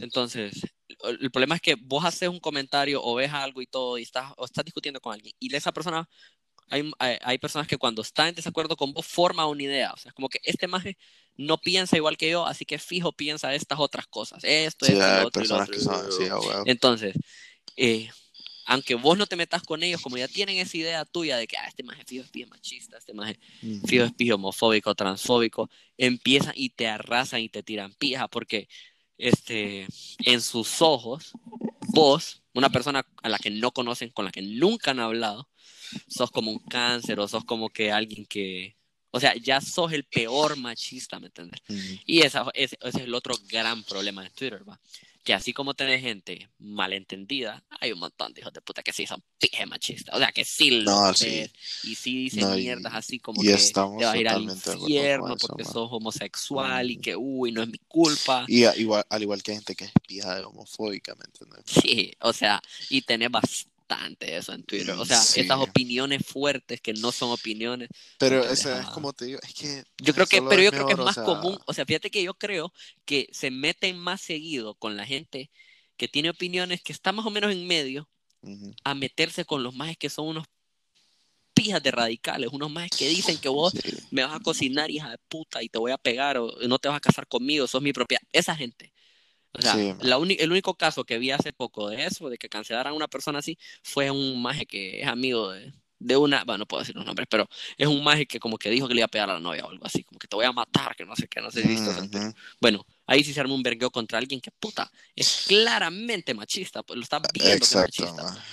[0.00, 0.60] Entonces,
[1.04, 4.32] el problema es que vos haces un comentario o ves algo y todo y estás,
[4.36, 6.08] o estás discutiendo con alguien y esa persona,
[6.68, 9.96] hay, hay, hay personas que cuando están en desacuerdo con vos forma una idea, o
[9.96, 10.98] sea, es como que este maje
[11.36, 15.04] no piensa igual que yo, así que fijo piensa estas otras cosas, esto, Sí, esto,
[15.04, 16.34] hay otro, personas otro, que son lo así, otro.
[16.34, 16.62] a huevo.
[16.66, 17.14] Entonces,
[17.76, 18.10] eh,
[18.66, 21.56] aunque vos no te metas con ellos, como ya tienen esa idea tuya de que
[21.56, 23.38] ah, este maje fijo es bien machista, este maje
[23.86, 28.68] fijo es pijo homofóbico, transfóbico, empiezan y te arrasan y te tiran pija porque
[29.18, 29.86] este,
[30.24, 31.32] en sus ojos,
[31.88, 35.48] vos, una persona a la que no conocen, con la que nunca han hablado,
[36.08, 38.76] sos como un cáncer o sos como que alguien que,
[39.12, 41.60] o sea, ya sos el peor machista, ¿me entiendes?
[41.68, 42.00] Ujú.
[42.04, 44.80] Y esa, ese, ese es el otro gran problema de Twitter, ¿va?
[45.26, 49.08] Que así como tenés gente malentendida, hay un montón de hijos de puta que sí
[49.08, 50.14] son pije machistas.
[50.14, 51.50] O sea, que sí No, sí.
[51.82, 54.42] y sí dicen No, y- mierdas así como que estamos te vas a ir al
[54.44, 55.72] infierno eso, porque man.
[55.72, 57.02] sos homosexual y Ujú.
[57.02, 58.44] que, uy, no es mi culpa.
[58.46, 61.64] Y a- igual, al igual que hay gente que es pija de homofóbica, ¿me entiendes?
[61.66, 63.74] Sí, o sea, y tenés bastante
[64.20, 64.90] eso en Twitter.
[64.94, 65.40] O sea, Sí.
[65.40, 67.88] estas opiniones fuertes que no son opiniones.
[68.18, 70.92] Pero eso es como te digo, es que Yo creo que, pero yo creo que
[70.94, 72.72] es o más sea, común, o sea, fíjate que yo creo
[73.04, 75.50] que se meten más seguido con la gente
[75.96, 78.08] que tiene opiniones que está más o menos en medio
[78.84, 80.46] a meterse con los majes que son unos
[81.52, 83.96] pijas de radicales, unos majes que dicen que vos Sí.
[84.10, 86.88] me vas a cocinar, hija de puta, y te voy a pegar, o no te
[86.88, 88.20] vas a casar conmigo, sos mi propia.
[88.30, 88.92] Esa gente.
[89.58, 92.48] O sea, Sí, la el único caso que vi hace poco de eso, de que
[92.48, 96.58] cancelaran a una persona así, fue un maje que es amigo de, de una, bueno,
[96.58, 97.48] no puedo decir los nombres, pero
[97.78, 99.64] es un maje que como que dijo que le iba a pegar a la novia
[99.64, 101.62] o algo así, como que te voy a matar, que no sé qué, no sé
[101.62, 101.74] si.
[101.90, 102.34] Ujú.
[102.60, 106.96] Bueno, ahí sí se armó un vergueo contra alguien que puta, es claramente machista, pues
[106.98, 108.22] lo está viendo que es Exacto, machista.
[108.22, 108.44] ma.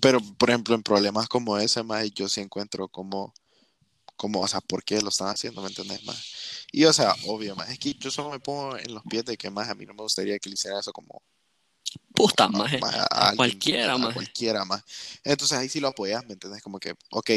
[0.00, 3.34] Pero, por ejemplo, en problemas como ese, más yo sí encuentro como,
[4.20, 5.62] como, o sea, ¿por qué lo están haciendo?
[5.62, 6.22] ¿Me entendés, más?
[6.72, 9.38] Y, o sea, obvio, más es que yo solo me pongo en los pies de
[9.38, 11.22] que más a mí no me gustaría que le hiciera eso como
[12.14, 14.14] Puta, a, maje, ma- a a alguien, cualquiera, maje.
[14.14, 14.82] cualquiera más.
[15.24, 16.60] Entonces ahí sí lo apoyas, ¿me entendés?
[16.62, 17.30] Como que, ok,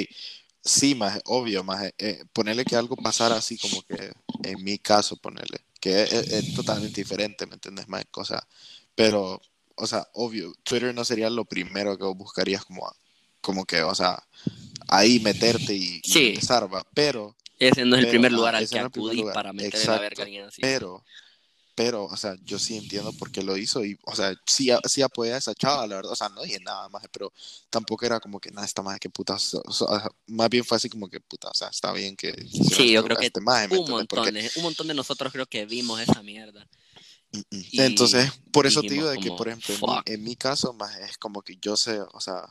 [0.61, 1.89] sí, más obvio, más
[2.34, 4.11] ponerle que algo pasara así como que,
[4.43, 7.88] en mi caso, ponerle, que es, es totalmente diferente, ¿me entendés?
[7.88, 8.45] Más cosa,
[8.93, 9.41] pero,
[9.75, 12.93] o sea, obvio, Twitter no sería lo primero que buscarías como,
[13.39, 14.21] como que, o sea,
[14.94, 16.28] ahí meterte y, y Sí.
[16.30, 19.16] empezar, va, pero, Ese no es el pero, primer ah, lugar al que el primer
[19.16, 19.34] lugar.
[19.36, 20.02] para meterle la Exacto.
[20.02, 20.62] verga a alguien así.
[20.62, 21.04] pero,
[21.76, 25.02] pero, o sea, yo sí entiendo por qué lo hizo y, o sea, sí, sí
[25.02, 27.34] apoyé a esa chava, la verdad, o sea, no dije nada más, pero
[27.72, 29.58] tampoco era como que nada, esta más que puta, o sea,
[30.28, 33.18] más bien fue así como que puta, o sea, está bien que Sí, yo creo
[33.18, 35.66] a que este maje, ¿me un montón, Porque, de- un montón de nosotros creo que
[35.66, 36.68] vimos esa mierda.
[37.52, 40.74] Y entonces, por eso te digo de que, por ejemplo, en mi, en mi caso,
[40.74, 42.44] más es como que yo sé, o sea,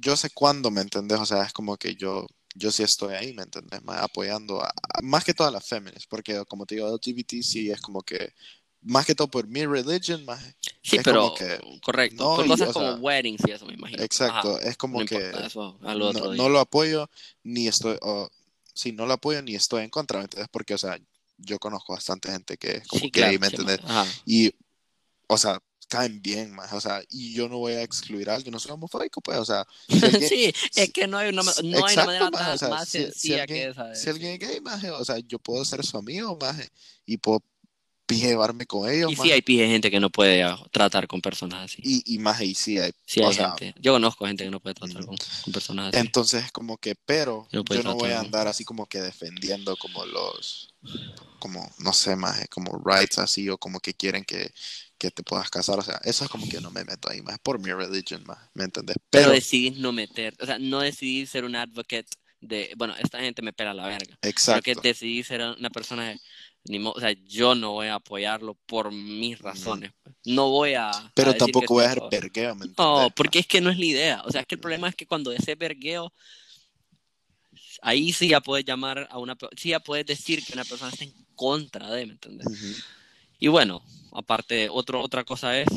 [0.00, 1.18] yo sé cuándo, ¿me entendés?
[1.20, 3.82] O sea, es como que yo, yo sí estoy ahí, ¿me entendés?
[3.84, 7.70] Más apoyando a, a- más que todas las féminas, porque como te digo, LGBT sí
[7.70, 8.32] es como que,
[8.82, 10.42] más que todo por mi religion, más
[10.82, 12.16] Sí, es pero como que, correcto.
[12.16, 14.02] no, Por cosas como sea, weddings y eso, me imagino.
[14.02, 17.08] exacto, Ajá, es como no que eso al no, otro no lo apoyo,
[17.44, 18.28] ni estoy, o,
[18.74, 20.48] sí, no lo apoyo ni estoy en contra, ¿me entiendes?
[20.52, 20.98] Porque, o sea,
[21.38, 23.78] yo conozco bastante gente que es como Sí, gay, claro, ¿me entendés?
[23.78, 24.04] maje, Ajá.
[24.26, 24.52] Y,
[25.28, 25.60] o sea,
[25.92, 28.72] caen bien, más, o sea, y yo no voy a excluir a alguien, no soy
[28.72, 31.84] homofóbico, pues, o sea, si alguien, Sí, es si- que no hay una, si- no
[31.84, 34.00] hay una exacto, manera más, o sea, más si, si sencilla que alguien, esa de
[34.00, 36.56] si alguien es gay, más, o sea, yo puedo ser su amigo, más,
[37.06, 37.42] y puedo
[38.08, 41.20] llevarme con ellos, Y más, sí hay pije gente que no puede ah, tratar con
[41.20, 41.82] personas así.
[41.82, 43.74] y, y más, y sí hay, Sí hay sea, gente.
[43.80, 46.12] Yo conozco gente que no puede tratar con, con personas así.
[46.12, 49.76] Entonces, como que, pero Que puede yo no voy a andar así como que defendiendo
[49.76, 50.74] como los,
[51.38, 54.52] como, no sé, más, como rights así, o como que quieren que,
[55.02, 57.38] que te puedas casar, o sea, eso es como que no me meto ahí, más
[57.40, 58.96] por mi religion, más, ¿me entendés?
[59.10, 62.06] Pero Pero, decidís no meter, o sea, no decidís ser un advocate
[62.40, 64.16] de, bueno, esta gente me pela la verga.
[64.22, 66.20] Exacto, decidís ser una persona de,
[66.66, 69.44] ni mo- o sea, yo no voy a apoyarlo por mis Ujú.
[69.44, 69.90] razones.
[70.04, 70.14] pues.
[70.24, 73.70] No voy a, pero tampoco voy a hacer vergueo, ¿me No, porque es que no
[73.70, 74.22] es la idea.
[74.24, 76.12] O sea, es que el problema es que cuando ese vergueo,
[77.82, 81.04] ahí sí ya puedes llamar a una, sí ya puedes decir que una persona está
[81.04, 82.48] en contra de, ¿me entiendes?
[83.38, 83.82] Y bueno,
[84.14, 85.68] aparte, otro, otra cosa es,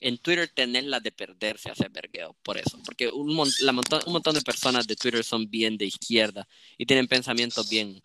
[0.00, 2.78] en Twitter tener la de perderse hacer vergueo, por eso.
[2.84, 6.46] Porque un, mon- la montón, un montón de personas de Twitter son bien de izquierda
[6.76, 8.00] y tienen pensamientos bien,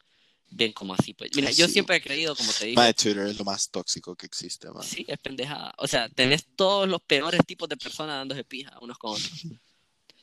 [0.49, 1.13] bien como así.
[1.13, 1.31] Pues.
[1.35, 4.15] Mira, Ay, yo sí, siempre he creído, como te Mae, Twitter es lo más tóxico
[4.15, 4.83] que existe, man.
[4.83, 5.73] sí, es pendejada.
[5.77, 9.31] O sea, tenés todos los peores tipos de personas dándose pija unos con otros.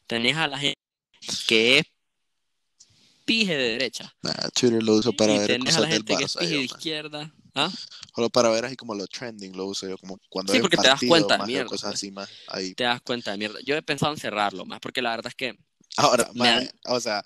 [0.06, 0.78] Tenés a la gente
[1.46, 1.86] que es
[3.28, 4.12] pije de derecha.
[4.22, 6.34] Nah, Twitter lo uso para y ver tenés a cosas la del gente que es
[6.36, 6.76] Barça, pije yo, de man.
[6.76, 7.34] izquierda.
[7.54, 7.70] ¿Ah?
[8.14, 10.62] Solo para ver así como lo trending lo uso yo, como cuando Sí, hay un
[10.62, 11.94] porque te das partido, cuenta de más o mierda, cosas pues.
[11.94, 12.28] así, más.
[12.48, 12.74] Ahí.
[12.74, 13.58] Te das cuenta de mierda.
[13.64, 15.58] Yo he pensado en cerrarlo más, porque la verdad es que
[15.96, 17.24] Ahora, me mae, dan- o sea,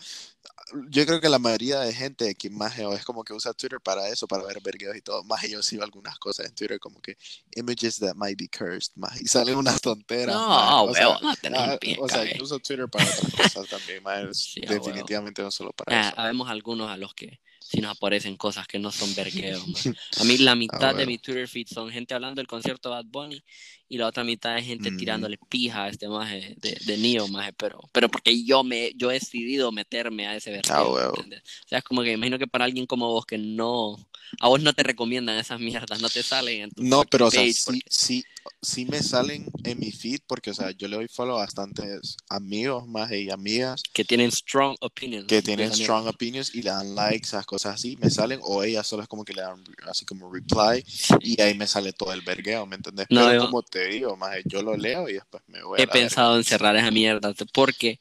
[0.90, 4.08] yo creo que la mayoría de gente que más es como que usa Twitter para
[4.08, 5.22] eso, para ver vergueos y todo.
[5.24, 7.16] Más yo sigo algunas cosas en Twitter como que
[7.56, 9.20] images that might be cursed, más.
[9.20, 12.58] Y salen unas tonteras, No, o sea, no tenés ah, pie, o sea, yo uso
[12.58, 16.20] Twitter para otras cosas también, es Sí, definitivamente no solo para Ah, eso.
[16.20, 17.40] habemos algunos a los que
[17.72, 19.66] si nos aparecen cosas que no son vergueos.
[19.66, 19.96] man.
[20.18, 21.06] A mí la mitad de huevo.
[21.06, 23.42] mi Twitter feed son gente hablando del concierto de Bad Bunny
[23.88, 24.98] y la otra mitad es gente Ujú.
[24.98, 29.10] tirándole pija a este maje de, de Neo, maje, pero, pero porque yo me yo
[29.10, 30.52] he decidido meterme a ese Ah,
[30.82, 31.08] vergueo, huevo.
[31.16, 31.42] ¿entiendes?
[31.64, 33.96] O sea, es como que imagino que para alguien como vos que no
[34.40, 37.30] a vos no te recomiendan esas mierdas, no te salen en tu No, pero o
[37.30, 38.24] sea, sí, porque- sí,
[38.62, 42.16] sí me salen en mi feed porque, o sea, yo le doy follow a bastantes
[42.30, 45.26] amigos más y amigas que tienen strong opinions.
[45.26, 48.40] que de tienen esa strong opinions y le dan likes, esas cosas así, me salen,
[48.42, 50.84] o ellas solo es como que le dan así como reply
[51.20, 53.06] y ahí me sale todo el vergueo, ¿me entendés?
[53.10, 55.82] No, Pero yo- como te digo, más yo lo leo y después me voy a
[55.82, 57.98] he la pensado en cerrar esa mierda porque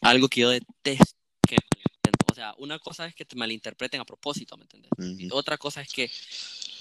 [0.00, 1.16] algo que yo detesto
[1.46, 1.56] que
[2.30, 4.88] o sea una cosa es que te malinterpreten a propósito ¿me verga.
[4.98, 5.36] Ujú.
[5.36, 6.10] otra cosa es que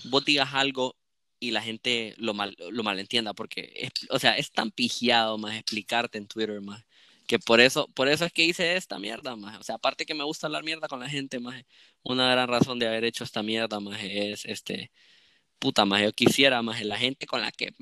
[0.06, 0.96] vos digas algo
[1.40, 5.56] y la gente lo mal lo malentienda porque es, o sea es tan pigiado más
[5.56, 6.84] explicarte en Twitter más
[7.28, 10.14] que por eso por eso es que hice esta mierda más o sea aparte que
[10.14, 11.64] me gusta hablar mierda con la gente más
[12.04, 14.92] una gran razón de haber hecho esta mierda más es este
[15.60, 17.74] puta más yo quisiera más la gente con la que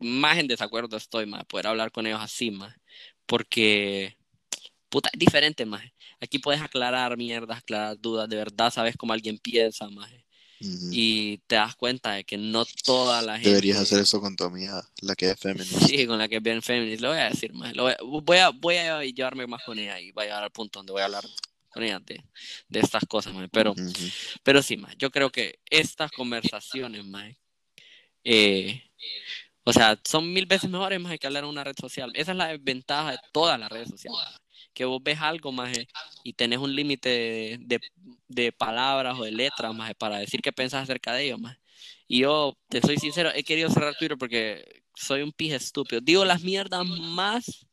[0.00, 2.74] más en desacuerdo estoy más poder hablar con ellos así más
[3.26, 4.16] porque
[4.88, 5.84] puta es diferente más
[6.20, 10.10] aquí puedes aclarar mierdas aclarar dudas de verdad sabes cómo alguien piensa más
[10.60, 13.50] Y te das cuenta de que no toda la gente...
[13.50, 15.78] Deberías hacer eso con tu amiga, la que es feminista.
[15.86, 17.74] Sí, con la que es bien feminist, lo voy a decir más.
[17.76, 20.42] Lo voy, a, voy, a, voy a llevarme más con ella y voy a llegar
[20.42, 21.24] al punto donde voy a hablar
[21.70, 22.24] con ella de,
[22.68, 23.48] de estas cosas, más.
[23.52, 23.74] Pero,
[24.42, 24.96] pero sí, más.
[24.98, 27.34] Yo creo que estas conversaciones, más,
[28.24, 28.82] eh,
[29.64, 32.10] o sea, son mil veces mejores más que hablar en una red social.
[32.14, 34.18] Esa es la ventaja de todas las redes sociales.
[34.78, 35.76] Que vos ves algo más
[36.22, 37.80] y tenés un límite de, de,
[38.28, 41.58] de palabras o de letras más para decir qué pensás acerca de ello más.
[42.06, 46.00] Y yo, te soy sincero, he querido cerrar Twitter porque soy un pije estúpido.
[46.00, 47.66] Digo las mierdas más,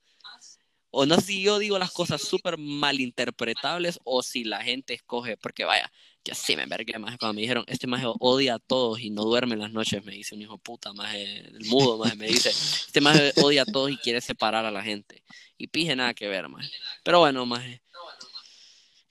[0.90, 5.38] o no sé si yo digo las cosas súper malinterpretables o si la gente escoge,
[5.38, 5.92] porque vaya,
[6.26, 9.24] yo sí me envergué más cuando me dijeron, este más odia a todos y no
[9.24, 12.50] duerme en las noches, me dice un hijo puta, más el mudo, más me dice,
[12.50, 15.24] este más odia a todos y quiere separar a la gente.
[15.58, 16.70] Y pije nada que ver, más.
[17.04, 17.64] Pero bueno, más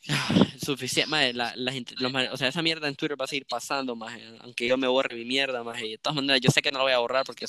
[0.63, 4.21] suficiente, más la, la o sea, esa mierda en Twitter va a seguir pasando, más
[4.41, 6.85] aunque yo me borre mi mierda, más de todas maneras, yo sé que no la
[6.85, 7.47] voy a borrar porque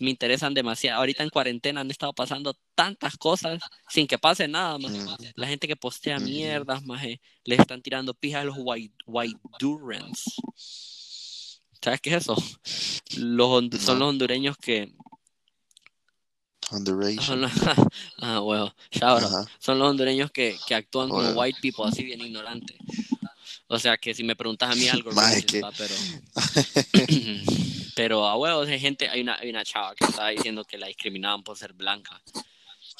[0.00, 0.98] me interesan demasiado.
[1.00, 4.92] Ahorita en cuarentena han estado pasando tantas cosas sin que pase nada, más.
[5.34, 6.26] La gente que postea Ujú.
[6.26, 7.02] mierdas, más
[7.44, 10.24] les están tirando pijas a los white, white durans.
[11.80, 12.36] ¿Sabes qué es eso?
[13.16, 13.48] Los
[13.80, 14.04] son No.
[14.04, 14.92] los hondureños que
[17.22, 17.50] son los,
[18.18, 19.22] ah, bueno, shout.
[19.22, 19.46] Ajá.
[19.58, 22.76] Son los hondureños que, que actúan como white people, así bien ignorantes.
[23.68, 25.94] O sea que si me preguntas a mí algo, racist, que- pero
[27.98, 30.86] pero a huevos hay gente, hay una, hay una chava que estaba diciendo que la
[30.86, 32.22] discriminaban por ser blanca.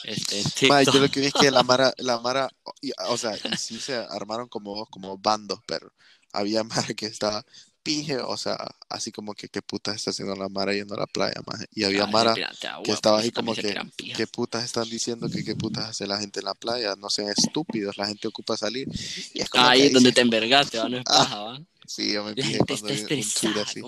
[0.02, 2.48] Este, Mae, yo lo que vi es que la Mara, la Mara,
[2.80, 5.92] y- o sea, y sí se armaron como, como bandos, pero
[6.32, 7.44] había Mara que estaba
[7.84, 11.06] pije, o sea, así como que qué putas está haciendo la Mara yendo a la
[11.06, 11.64] playa, más.
[11.72, 15.44] Y había Ay, Mara que estaba ahí también como que, qué putas están diciendo que
[15.44, 18.88] qué putas hace la gente en la playa, no sean estúpidos, la gente ocupa salir.
[19.32, 20.88] Y es como Ahí es donde dices, te envergaste, ¿va?
[20.88, 21.60] No es Ah, paja, ¿va?
[21.88, 23.80] Sí, yo me La gente está estresada, así.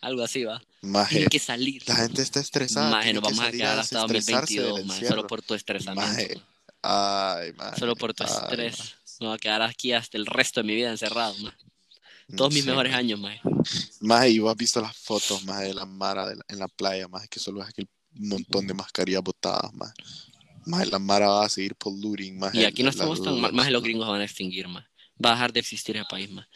[0.00, 0.62] Algo así, ¿va?
[0.82, 1.82] Maje, Tiene que salir.
[1.88, 2.90] la gente está estresada.
[2.90, 6.08] Maje, tiene nos vamos a quedar hasta desestresarse del 2022, maje, solo por tu estresamiento.
[6.08, 6.42] Maje, maje.
[6.82, 7.78] Ay, maje.
[7.80, 8.78] Solo por tu estrés.
[8.78, 8.92] maje.
[9.20, 11.56] Me voy a quedar aquí hasta el resto de mi vida encerrado, maje.
[12.36, 13.00] Todos mis mejores maje.
[13.00, 13.40] años, maje.
[14.00, 16.68] Maje, y vos has visto las fotos, maje, de la Mara de la- en la
[16.68, 19.94] playa, maje, que solo es aquel montón de mascarillas botadas, maje.
[20.64, 22.60] Maje, la Mara va a seguir polluting, maje.
[22.60, 24.86] Y aquí no estamos tan mal, más de los gringos van a extinguir, maje.
[25.24, 26.48] Va a dejar de existir el país, maje.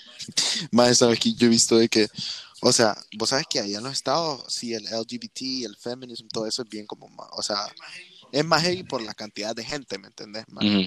[0.71, 2.09] Maje, sabes que yo he visto de que,
[2.63, 6.47] o sea, vos sabes que allá en los estados, sí, el LGBT, el feminismo, todo
[6.47, 7.69] eso es bien como, ma- o sea,
[8.33, 10.45] es más heavy por la cantidad de gente, ¿me entendés?
[10.51, 10.87] Ujú.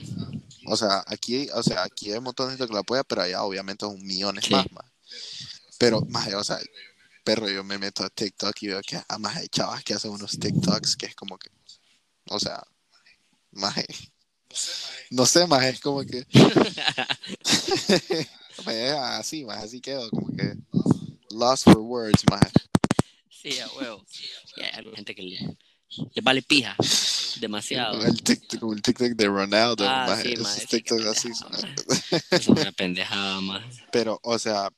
[0.65, 3.21] O sea, aquí, o sea, aquí hay un montón de gente que lo apoya, pero
[3.21, 4.53] allá obviamente son millones Sí.
[4.53, 4.89] más, maje.
[5.77, 6.59] Pero, maje, o sea,
[7.23, 10.37] perro, yo me meto a TikTok y veo que además hay chavas que hacen unos
[10.37, 11.49] TikToks que es como que,
[12.25, 12.61] o sea,
[13.51, 13.85] maje,
[15.11, 16.25] no sé, maje, es como que,
[19.01, 20.55] así, maje, así quedo, como que,
[21.31, 22.51] lost for words, maje.
[23.29, 24.05] Sí, a huevo.
[24.09, 24.25] Sí,
[24.61, 25.57] hay gente que le,
[26.13, 26.75] le vale pija.
[27.39, 28.05] Demasiado.
[28.05, 30.47] El TikTok, el TikTok de Ronaldo, Ah, sí, esos
[31.07, 31.75] así, maje.
[32.31, 33.69] Es una pendejada, maje.
[33.91, 34.69] Pero, o sea,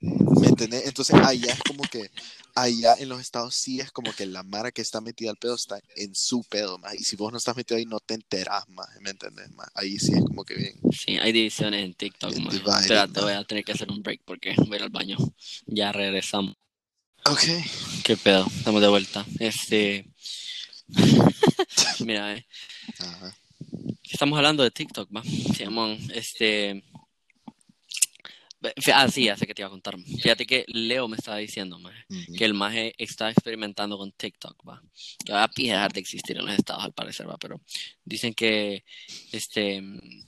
[0.00, 0.86] ¿me entendés?
[0.86, 2.10] Entonces, allá es como que,
[2.56, 5.54] allá en los estados sí es como que la mara que está metida al pedo
[5.54, 6.94] está en su pedo, más.
[6.94, 9.52] Y si vos no estás metido ahí, no te enterás más, ¿me entendés?
[9.52, 9.68] Más.
[9.74, 10.80] Ahí sí es como que bien.
[10.90, 13.24] Sí, hay divisiones en TikTok, divided, Espérate, maje.
[13.24, 15.16] voy a tener que hacer un break porque voy a ir al baño.
[15.66, 16.56] Ya regresamos.
[17.26, 17.42] Ok.
[18.04, 18.46] ¿Qué pedo?
[18.46, 19.26] Estamos de vuelta.
[19.38, 20.06] Este.
[22.04, 22.46] Mira, eh.
[22.98, 23.36] Ajá.
[24.10, 25.22] Estamos hablando de TikTok, va.
[25.22, 26.82] Simón, este.
[28.94, 29.96] Ah, sí, ya sé que te iba a contar.
[29.98, 32.04] Fíjate que Leo me estaba diciendo, maje,
[32.36, 34.82] que el maje está experimentando con TikTok, va.
[35.24, 37.36] Que va a dejar de existir en los estados, al parecer, va.
[37.36, 37.60] Pero
[38.04, 38.84] dicen que
[39.32, 39.82] este,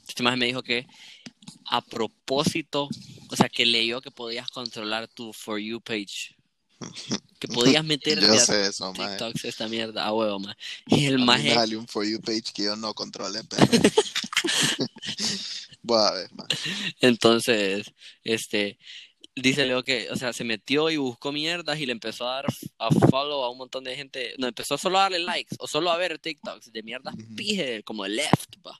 [0.06, 0.86] este maje me dijo que
[1.66, 2.88] a propósito,
[3.30, 6.36] o sea, que leyó que podías controlar tu For You page.
[7.40, 9.16] Que podías meterte Yo sé eso, maje.
[9.16, 10.58] TikToks esta mierda a huevo, maje.
[10.86, 11.54] Y el A maje.
[11.54, 13.66] salió un For You page que yo no controlé, pero...
[15.88, 16.54] Voy a ver, maje.
[17.00, 18.78] Entonces, este,
[19.34, 22.46] dice Leo que, o sea, se metió y buscó mierdas y le empezó a dar
[22.78, 24.34] a follow a un montón de gente.
[24.36, 28.04] No, empezó solo a darle likes o solo a ver TikToks de mierdas pije, como
[28.04, 28.78] de left, va.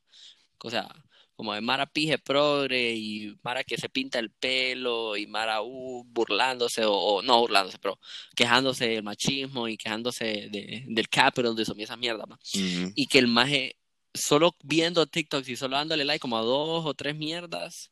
[0.62, 0.86] O sea,
[1.34, 6.04] como de Mara pije progre y Mara que se pinta el pelo y Mara uh,
[6.04, 7.98] burlándose o, o no burlándose, pero
[8.36, 13.78] quejándose del machismo y quejándose de, del capitalism y esa mierda, y que el maje
[14.14, 17.90] solo viendo TikToks y solo dándole like como a dos o tres mierdas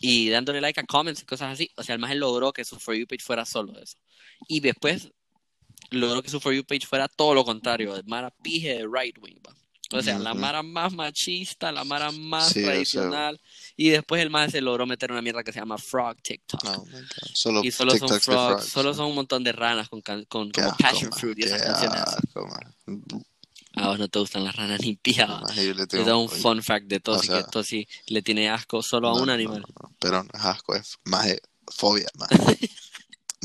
[0.00, 2.78] y dándole like a comments y cosas así, o sea, el maje logró que su
[2.78, 3.96] For You page fuera solo eso.
[4.48, 5.10] Y después
[5.90, 9.16] logró que su For You page fuera todo lo contrario, de Mara pije de right
[9.20, 9.54] wing, va.
[9.92, 13.40] O sea, la mara más machista, la mara más Sí, o sea- tradicional.
[13.76, 16.60] Y después el más se logró meter una mierda que se llama Frog TikTok.
[16.64, 16.84] Oh.
[17.32, 18.68] Solo y solo son TikToks frogs, frogs.
[18.68, 22.02] solo son un montón de ranas con, con como passion fruit y esas canciones.
[23.76, 25.42] A vos no te gustan las ranas ni pija.
[25.54, 28.48] Yo le tengo- da un fun fact de Tosi, o sea- que Tosi le tiene
[28.48, 29.60] asco solo a No, un no, animal.
[29.60, 32.28] no, no, pero no es asco, es más de fobia, más.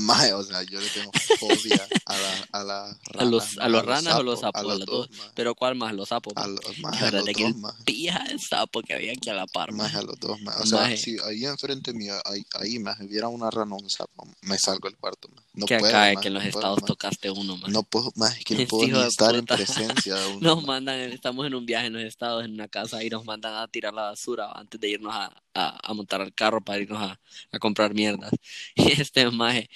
[0.01, 3.85] Más, o sea, yo le tengo fobia a la, a la A los, a los
[3.85, 5.09] ranas o los sapos, a los dos.
[5.35, 5.93] Pero ¿cuál más?
[5.93, 6.33] Los sapos.
[6.35, 7.75] A los, más, La a verdad los es que dos, el más.
[7.85, 9.71] pija el sapo que había aquí a la par.
[9.71, 10.59] Más a los dos, más.
[10.61, 10.97] O sea, Maje.
[10.97, 14.87] si ahí enfrente mío, ahí, ahí más, hubiera una rana o un sapo, me salgo
[14.89, 15.43] del cuarto, más.
[15.53, 16.87] No que puedo, acá más, que en los no estados más.
[16.87, 17.71] tocaste uno, man.
[17.71, 20.39] No puedo, más, es que no puedo ni estar en presencia de uno.
[20.55, 20.73] Nos ma.
[20.73, 23.67] mandan, estamos en un viaje en los estados, en una casa, y nos mandan a
[23.67, 27.19] tirar la basura antes de irnos a, a, a montar al carro para irnos a,
[27.51, 28.31] a comprar mierdas.
[28.75, 29.69] Y este maje,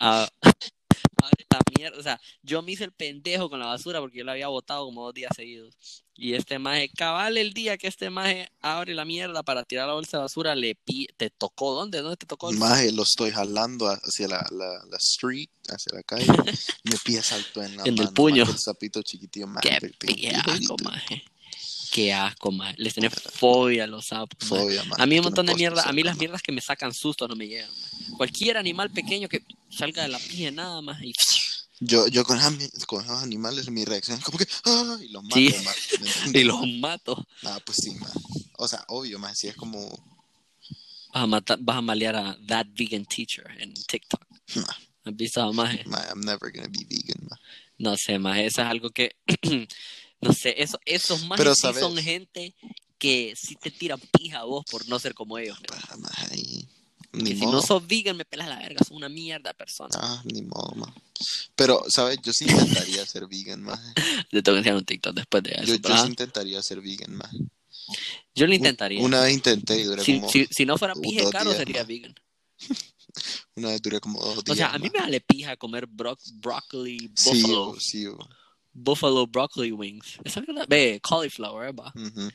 [0.00, 0.28] ah,
[1.22, 4.24] abre la mierda, o sea, yo me hice el pendejo con la basura porque yo
[4.24, 6.04] la había botado como dos días seguidos.
[6.14, 9.94] Y este maje, cabal el día que este maje abre la mierda para tirar la
[9.94, 12.00] bolsa de basura, le pi ¿te tocó dónde?
[12.02, 12.52] ¿Dónde te tocó?
[12.52, 16.26] Más lo estoy jalando hacia la, la, la street, hacia la calle.
[16.84, 18.44] me pilla salto en la En el mano, puño.
[18.44, 19.62] más que El sapito chiquitillo, más.
[19.62, 20.76] Qué pequeñito.
[20.84, 21.24] maje.
[21.92, 22.74] Qué asco, maje.
[22.78, 24.48] Les tenés fobia a los sapos.
[24.48, 24.98] Fobia, más.
[24.98, 27.36] A mí un montón de mierda, a mí las mierdas que me sacan susto no
[27.36, 27.68] me llegan.
[27.68, 28.16] man.
[28.16, 31.12] Cualquier animal pequeño que salga de la pija nada más y
[31.80, 34.96] Yo, yo con, esos- con esos animales, mi reacción es como que, ¡ah!
[35.02, 35.36] Y los mato,
[36.32, 37.26] y los mato.
[37.44, 38.10] Ah, pues sí, ma.
[38.56, 39.86] O sea, obvio, más si es como,
[41.12, 44.24] Vas a matar, vas a malear a That Vegan Teacher en TikTok.
[44.54, 44.64] Nah.
[45.04, 45.82] ¿Has visto a maje?
[45.84, 47.36] ma, I'm never gonna be vegan, ma.
[47.76, 49.16] No sé, maje, eso es algo que
[50.22, 52.54] no sé, eso, esos Pero, sí son gente
[52.98, 55.58] que sí te tiran pija a vos por no ser como ellos.
[55.68, 55.80] man.
[55.90, 56.66] Ah, ma, ahí,
[57.10, 59.90] Que Ni si no sos vegan me pelas la verga, sos una mierda de persona.
[60.00, 60.94] Ah, ni modo, ma.
[61.56, 62.18] Pero, ¿sabes?
[62.22, 63.78] Yo sí intentaría ser vegan, ma.
[64.30, 65.64] Te tengo que enseñar un TikTok después de eso.
[65.64, 67.28] Yo, yo sí intentaría ser vegan, ma.
[68.34, 69.02] yo lo intentaría.
[69.02, 71.84] Una vez intenté y duré si, como, si, si no fuera pija caro, días, sería
[71.84, 72.14] vegan.
[73.56, 76.16] Una vez duré como dos días, O sea, a mí me vale pija comer bro
[76.34, 78.18] broccoli, Sí, buffalo, o- sí, o-
[78.72, 80.18] buffalo broccoli wings.
[80.24, 81.92] Esa verdad, ve, cauliflower, eh, va.
[81.94, 82.30] ujú.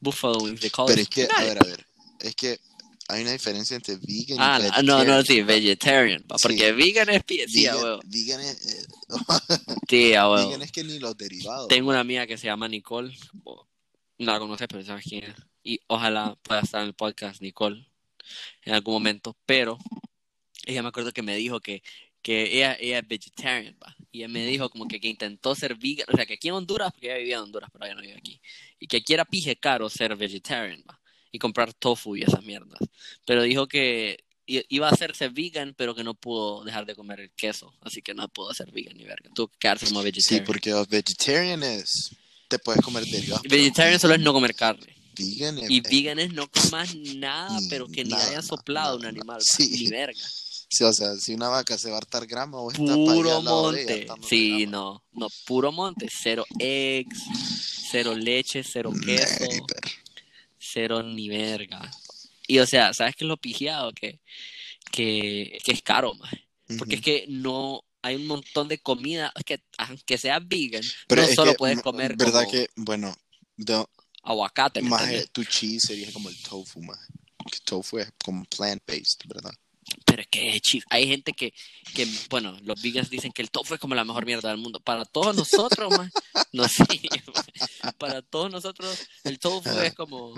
[0.00, 1.00] Buffalo wings de Pero cauliflower.
[1.00, 1.86] es que, a ver, a ver,
[2.20, 2.60] es que
[3.08, 6.42] hay una diferencia entre vegan Ah, y no, no, no, sí, vegetarian, vegetarian, Sí.
[6.42, 8.00] porque vegan es pija, sí, a Vegan, huevo.
[8.06, 8.86] vegan es, eh,
[9.88, 10.46] Sí, a huevo.
[10.48, 11.68] vegan es que ni los derivados.
[11.68, 13.16] Tengo una amiga que se llama Nicole.
[14.18, 15.34] No la conoces, pero sabes quién es.
[15.62, 17.86] Y ojalá pueda estar en el podcast, Nicole,
[18.62, 19.36] en algún momento.
[19.46, 19.78] Pero
[20.64, 21.82] ella me acuerdo que me dijo que,
[22.22, 23.94] que ella, ella es vegetarian, ¿va?
[24.16, 26.06] Y ella me dijo como que, que intentó ser vegan.
[26.10, 28.16] O sea, que aquí en Honduras, porque ella vivía en Honduras, pero ella no vive
[28.16, 28.40] aquí.
[28.80, 30.98] Y que aquí era pije caro ser vegetarian, ¿va?
[31.32, 32.78] Y comprar tofu y esas mierdas.
[33.26, 37.30] Pero dijo que iba a hacerse vegan, pero que no pudo dejar de comer el
[37.32, 37.74] queso.
[37.82, 39.28] Así que no pudo ser vegan ni verga.
[39.34, 40.44] Tuvo que quedarse como Sí, vegetarian.
[40.46, 42.12] porque los vegetarian es,
[42.48, 44.96] te puedes comer pero Vegetarian solo es no comer carne.
[45.18, 48.34] vegan es, Y es- vegan es no comas nada, Ni pero que ni nada, hayan
[48.36, 49.36] nada, soplado un nada, animal.
[49.38, 49.40] nada.
[49.44, 49.84] Sí.
[49.84, 50.22] Ni verga.
[50.76, 53.40] Sí, o sea, si una vaca se va a hartar grama o está Puro ella,
[53.40, 54.00] monte.
[54.02, 55.04] hartándose Sí, no.
[55.12, 56.08] No, puro monte.
[56.10, 57.18] Cero eggs,
[57.90, 59.68] cero leche, cero queso, Neighbor.
[60.58, 61.90] cero ni verga.
[62.46, 63.92] Y o sea, ¿sabes qué es lo pigiado?
[63.92, 64.20] Que,
[64.92, 66.32] que, que es caro, más.
[66.78, 69.32] Porque es que no hay un montón de comida.
[69.36, 73.16] Es que aunque sea vegan, Pero no solo que, puedes comer verdad como que, bueno,
[73.56, 73.84] de-
[74.22, 74.82] aguacate.
[74.82, 75.30] ¿me más entiendes?
[75.30, 76.98] tu cheese sería como el tofu, más.
[77.50, 79.52] Que tofu es como plant-based, ¿verdad?
[80.16, 81.52] Pero es que chis, hay gente que,
[81.94, 84.80] que, bueno, los vegans dicen que el tofu es como la mejor mierda del mundo.
[84.80, 86.10] Para todos nosotros, man,
[86.52, 86.84] no sé,
[87.34, 87.44] man,
[87.98, 90.32] para todos nosotros el tofu es como,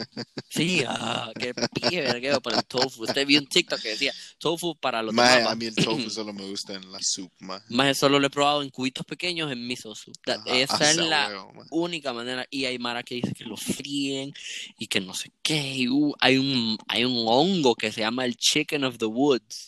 [0.51, 3.05] sí, ah, qué pije vergueo por el tofu.
[3.05, 5.47] Usted vio un TikTok que decía, tofu para los demás.
[5.47, 7.62] a mí el tofu solo me gusta en la soup, más.
[7.68, 10.16] Más solo lo he probado en cubitos pequeños en miso soup.
[10.26, 12.47] Ajá, Esa a es esa la huevo, única manera.
[12.51, 14.33] Y hay Mara que dice que lo fríen
[14.76, 15.87] y que no sé qué.
[15.89, 19.68] uh, hay, un, hay un hongo que se llama el chicken of the woods.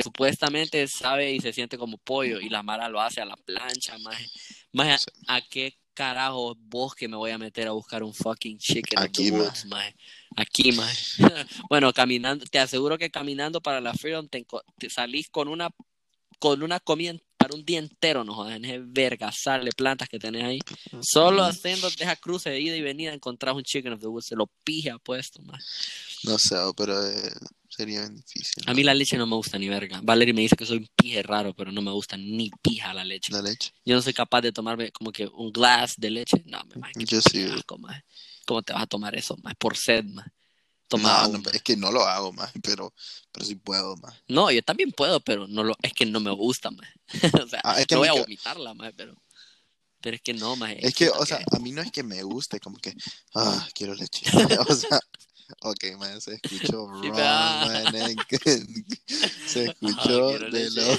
[0.00, 2.40] Que supuestamente sabe y se siente como pollo.
[2.40, 4.26] Y la Mara lo hace a la plancha, maje.
[4.72, 5.04] Maje, Sí.
[5.28, 9.68] ¿a qué carajo bosque me voy a meter a buscar un fucking chicken Aquí, maje.
[9.68, 9.94] maje?
[10.36, 10.96] Aquí, maje.
[11.68, 14.46] bueno, caminando, te aseguro que caminando para la Freedom te,
[14.88, 15.68] salís con una
[16.38, 20.18] con una comida para un día entero, no jodas, en ese vergasal de plantas que
[20.18, 20.58] tenés ahí.
[21.02, 24.36] Solo haciendo esa cruce de ida y venida encontrás un chicken of the woods, se
[24.36, 25.60] lo pija puesto, man.
[26.22, 27.30] No sé, pero eh,
[27.80, 28.62] sería difícil.
[28.66, 30.00] A mí la leche no me gusta ni verga.
[30.02, 33.04] Valerie me dice que soy un pije raro, pero no me gusta ni pija la
[33.04, 33.32] leche.
[33.32, 33.72] La leche.
[33.84, 36.42] Yo no soy capaz de tomarme como que un glass de leche.
[36.46, 37.44] No, me man, Yo sí.
[37.44, 38.02] asco, man.
[38.46, 39.54] ¿Cómo te vas a tomar eso, man?
[39.58, 40.04] Por sed.
[40.88, 42.92] Toma No, no, es que no lo hago más, pero,
[43.30, 44.14] pero sí puedo más.
[44.28, 46.88] No, yo también puedo, pero no lo, es que no me gusta, man.
[47.44, 49.14] o sea, Ah, es que no voy a que- vomitarla, man, pero
[50.02, 50.84] Pero es que no, maje.
[50.84, 52.94] Es que, siento o sea, a mí no es que me guste, como que,
[53.34, 54.22] ah, quiero leche.
[54.68, 54.98] O sea,
[55.60, 57.64] ok, man, se escuchó wrong, ah.
[57.66, 58.66] man, eh, que-
[59.46, 60.96] Se escuchó de lo...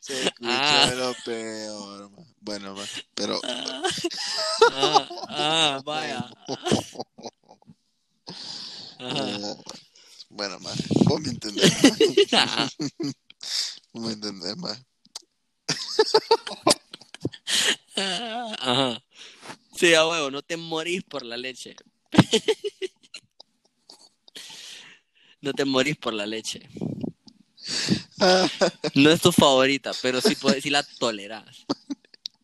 [0.00, 0.86] se escuchó Ah.
[0.90, 2.26] de lo peor, man.
[2.40, 3.40] Bueno, man, pero...
[3.44, 6.30] Ah, ah, vaya.
[8.98, 9.26] Ajá.
[9.42, 9.62] Oh,
[10.30, 10.74] bueno, man,
[11.04, 11.72] vos me entendés,
[12.32, 12.68] Ah,
[13.92, 14.86] vos me entendés, man.
[17.96, 19.02] Ajá.
[19.76, 21.76] Sí, a huevo, no te morís por la leche.
[25.40, 26.68] No te morís por la leche.
[28.94, 31.66] No es tu favorita, pero sí, puedes, sí la tolerás.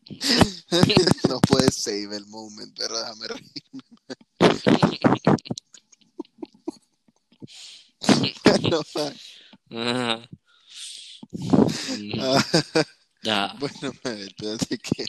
[1.29, 3.51] no puedes save el moment, pero déjame reír.
[12.15, 12.37] No,
[13.27, 13.55] Ah.
[13.59, 15.05] Bueno, man, espérate que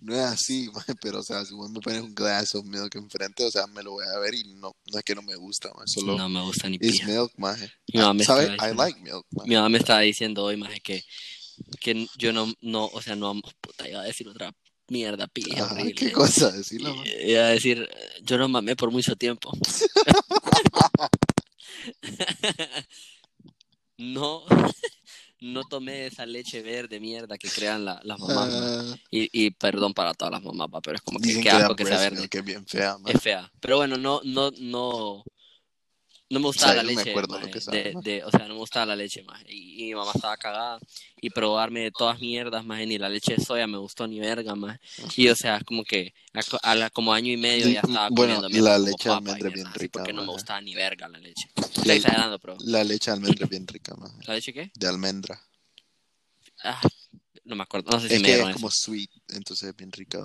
[0.00, 3.44] no es así, pero o sea, si vos me pones un glass of milk enfrente,
[3.44, 5.70] o sea, me lo voy a ver y no, no es que no me gusta,
[5.74, 7.06] man, solo No me gusta ni pija.
[7.06, 7.56] milk, man.
[7.92, 8.50] Mi mamá me ¿Sabes?
[8.50, 9.26] estaba I like milk.
[9.46, 11.04] Mi mamá me estaba diciendo hoy, más que,
[11.80, 14.52] que yo no, no, o sea, no amo, puta, iba a decir otra
[14.88, 15.76] mierda, pija, Ah.
[15.96, 16.50] ¿Qué cosa?
[16.50, 16.94] Decirlo,
[17.26, 17.88] Iba a decir,
[18.22, 19.52] yo no mamé por mucho tiempo.
[23.98, 24.44] no,
[25.42, 28.48] no tomé esa leche verde mierda que crean la- las mamás.
[28.52, 31.76] Ah, Y, y perdón para todas las mamás, pero es como que qué que asco
[31.76, 32.28] que sea verde.
[32.30, 33.14] es bien fea, man.
[33.14, 33.50] Es fea.
[33.60, 35.24] Pero bueno, no, no, no,
[36.32, 37.14] no me gustaba O sea, la no leche.
[37.14, 38.10] lo maje, de, maje.
[38.10, 39.42] de- o sea, no me gustaba la leche más.
[39.48, 40.78] Y, y mi mamá estaba cagada.
[41.20, 42.78] Y probarme de todas mierdas más.
[42.86, 44.78] Ni la leche de soya me gustó ni verga más.
[45.16, 48.40] Y o sea, como que a, a la, como año y medio ya estaba Bueno,
[48.40, 50.32] comiendo la leche de almendra bien así, rica, Porque no me maje.
[50.38, 51.50] gustaba ni verga la leche.
[51.56, 52.56] La- Estoy exagerando, pero.
[52.60, 54.10] La leche de almendra es bien rica, man.
[54.26, 54.70] ¿La leche qué?
[54.74, 55.40] De almendra.
[56.64, 56.80] Ah,
[57.44, 57.90] no me acuerdo.
[57.90, 58.52] No sé si Es me que es eso.
[58.52, 60.18] como sweet, entonces es bien rica.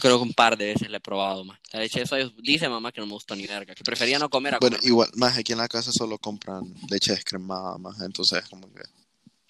[0.00, 1.58] Creo que un par de veces la he probado más.
[1.72, 3.74] La leche de soya dice mamá que no me gustó ni verga.
[3.74, 4.88] Que prefería no comer a Bueno, comer.
[4.88, 8.82] igual, más aquí en la casa solo compran leche descremada, más entonces como que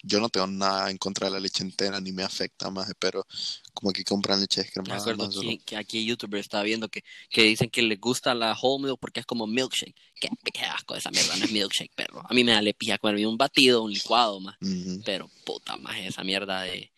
[0.07, 3.25] yo no tengo nada en contra de la leche entera ni me afecta más, pero
[3.73, 4.99] como que compran leche Me descremada.
[5.01, 8.55] acuerdo más que, que aquí youtuber estaba viendo que, que dicen que les gusta la
[8.61, 9.95] whole milk porque es como milkshake.
[10.19, 12.21] Qué, qué asco esa mierda, no es milkshake, perro.
[12.29, 14.55] A mí me da le pija comerme un batido, un licuado más.
[14.61, 15.01] Ujú.
[15.03, 16.91] Pero puta más esa mierda de,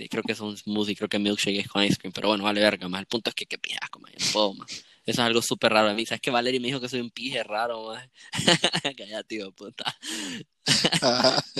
[0.00, 2.44] de creo que es un smoothie, creo que milkshake es con ice cream, pero bueno,
[2.44, 3.00] vale verga más.
[3.00, 4.70] El punto es que qué pija asco, más, yo no puedo más.
[4.70, 6.06] Eso es algo súper raro de mí.
[6.06, 8.08] ¿Sabes que Valerie me dijo que soy un pije raro, más?
[8.96, 9.96] Cállate, tío, puta.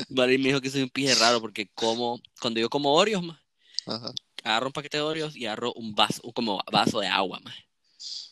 [0.09, 3.41] Valerie me dijo que soy un pije raro porque como, cuando yo como Oreos, más,
[3.87, 4.13] ajá.
[4.45, 7.55] agarro un paquete de Oreos y agarro un vaso, un como vaso de agua, más.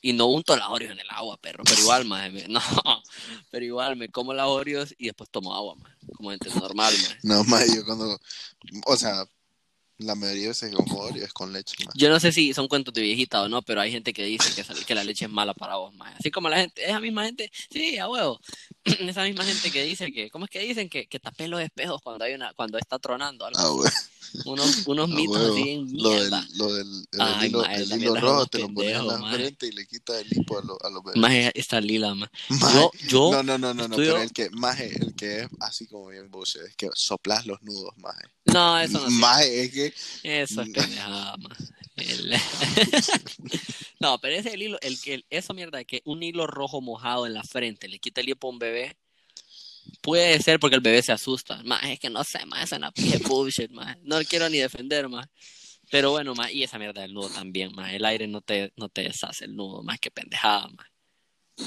[0.00, 2.60] Y no unto las Oreos en el agua, perro, pero igual, más, no,
[3.50, 7.16] pero igual me como las Oreos y después tomo agua, más, como gente normal, más.
[7.22, 8.18] No, más yo cuando,
[8.86, 9.24] o sea,
[9.98, 11.94] la mayoría de veces como Oreo es con leche, más.
[11.96, 14.52] Yo no sé si son cuentos de viejita o no, pero hay gente que dice
[14.52, 16.14] que, esa- que la leche es mala para vos, más.
[16.18, 18.40] Así como la gente, esa misma gente, sí, a huevo.
[18.84, 20.88] Esa misma gente que dice que, ¿cómo es que dicen?
[20.88, 23.92] Que, que tapé los espejos cuando hay una, cuando está tronando, algo Ah,
[24.46, 26.46] unos, unos mitos así en Lo del, mierda.
[26.56, 29.86] lo del el Ay, hilo, el rojo te lo pones en la frente y le
[29.86, 31.20] quita el hipo a, lo- a los bebés.
[31.20, 32.30] Más está lila, más.
[32.48, 35.48] Mae, Yo, yo, no, no, no, no, no, pero el que, maje, el que es
[35.60, 38.22] así como bien bullshit, es que soplas los nudos, maje.
[38.58, 39.10] No, eso no.
[39.10, 39.86] Maje, es que,
[40.22, 40.72] Eso es Mm.
[40.72, 41.72] pendejada, más.
[41.96, 42.30] El-
[44.00, 47.26] no, pero ese el hilo, el que, esa mierda de que un hilo rojo mojado
[47.26, 48.96] en la frente le quita el hipo a un bebé,
[50.00, 51.62] puede ser porque el bebé se asusta.
[51.64, 53.96] Más es que no sé, más es una pije bullshit, más.
[54.02, 55.26] No quiero ni defender, más.
[55.90, 57.92] Pero bueno, más, y esa mierda del nudo también, más.
[57.92, 60.86] El aire no te, no te deshace el nudo, más que pendejada, más.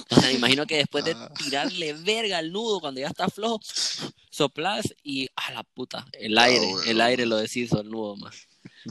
[0.10, 1.32] O sea, me imagino que después de Ah.
[1.38, 3.60] tirarle verga al nudo cuando ya está flojo,
[4.30, 8.48] soplas y a la puta, el Ah, aire, el aire lo deshizo el nudo más.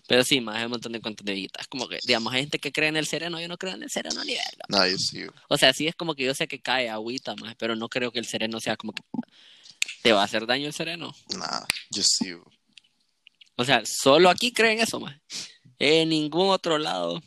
[0.07, 1.67] Pero sí, más hay un montón de vidas.
[1.69, 3.91] Como que, digamos, hay gente que cree en el sereno, yo no creo en el
[3.91, 4.65] sereno ni verga.
[4.69, 7.55] no, yo sí, O sea, sí es como que yo sé que cae agüita más,
[7.57, 9.03] pero no creo que el sereno sea como que
[10.03, 11.15] te va a hacer daño el sereno.
[11.37, 12.33] nah, yo sí.
[13.57, 15.17] O sea, solo aquí creen eso más.
[15.79, 17.23] En ningún otro lado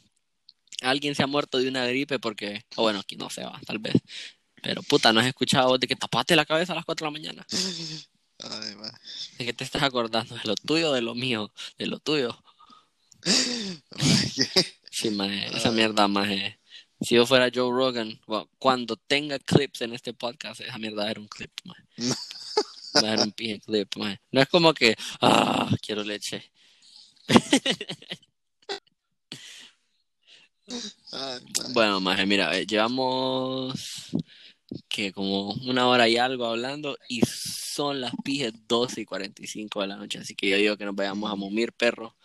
[0.84, 3.80] alguien se ha muerto de una gripe porque, o bueno, aquí no se va, tal
[3.80, 3.96] vez.
[4.62, 7.20] Pero puta, no has escuchado de que tapaste la cabeza a las 4 de la
[7.20, 7.46] mañana.
[8.40, 8.76] Ay.
[9.38, 10.36] ¿De qué te estás acordando?
[10.36, 11.52] ¿De lo tuyo o de lo mío?
[11.78, 12.38] De lo tuyo.
[14.92, 16.60] Sí, maje, esa mierda, maje.
[17.02, 21.20] Si yo fuera Joe Rogan, bueno, cuando tenga clips en este podcast, esa mierda era
[21.20, 21.84] un clip, maje.
[22.96, 24.22] Va a ser un pije clip, maje.
[24.32, 26.52] No es como que, ah, quiero leche.
[31.12, 31.40] Ay.
[31.74, 33.74] Bueno, maje, mira, eh, llevamos
[34.88, 39.88] que como una hora y algo hablando y son las pijes 12 y 45 de
[39.88, 42.16] la noche, así que yo digo que nos vayamos a mumir, perro.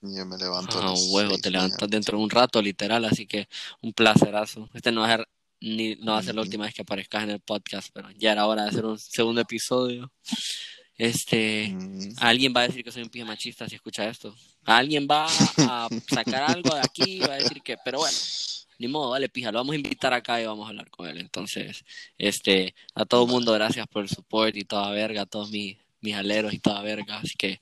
[0.00, 0.78] Yo me levanto.
[0.78, 1.64] a Ah, huevo, seis te mañana.
[1.64, 3.48] levantas dentro de un rato, literal, así que
[3.82, 4.68] un placerazo.
[4.74, 5.28] Este no va a ser,
[5.60, 8.32] ni, no va a ser la última vez que aparezcas en el podcast, pero ya
[8.32, 10.12] era hora de hacer un segundo episodio.
[10.98, 14.34] Este, Mm, alguien va a decir que soy un pije machista si escucha esto.
[14.64, 15.26] Alguien va
[15.58, 18.16] a sacar algo de aquí y va a decir que, pero bueno,
[18.78, 21.18] ni modo, vale, pija, lo vamos a invitar acá y vamos a hablar con él.
[21.18, 21.84] Entonces,
[22.18, 25.76] este, a todo el mundo, gracias por el support y toda verga, a todos mis,
[26.00, 27.18] mis aleros y toda verga.
[27.18, 27.60] Así que,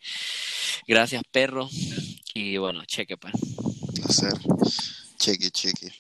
[0.88, 1.68] gracias, perro.
[2.34, 3.34] Y bueno, cheque, pues.
[3.94, 4.32] placer.
[5.18, 5.92] Cheque, cheque.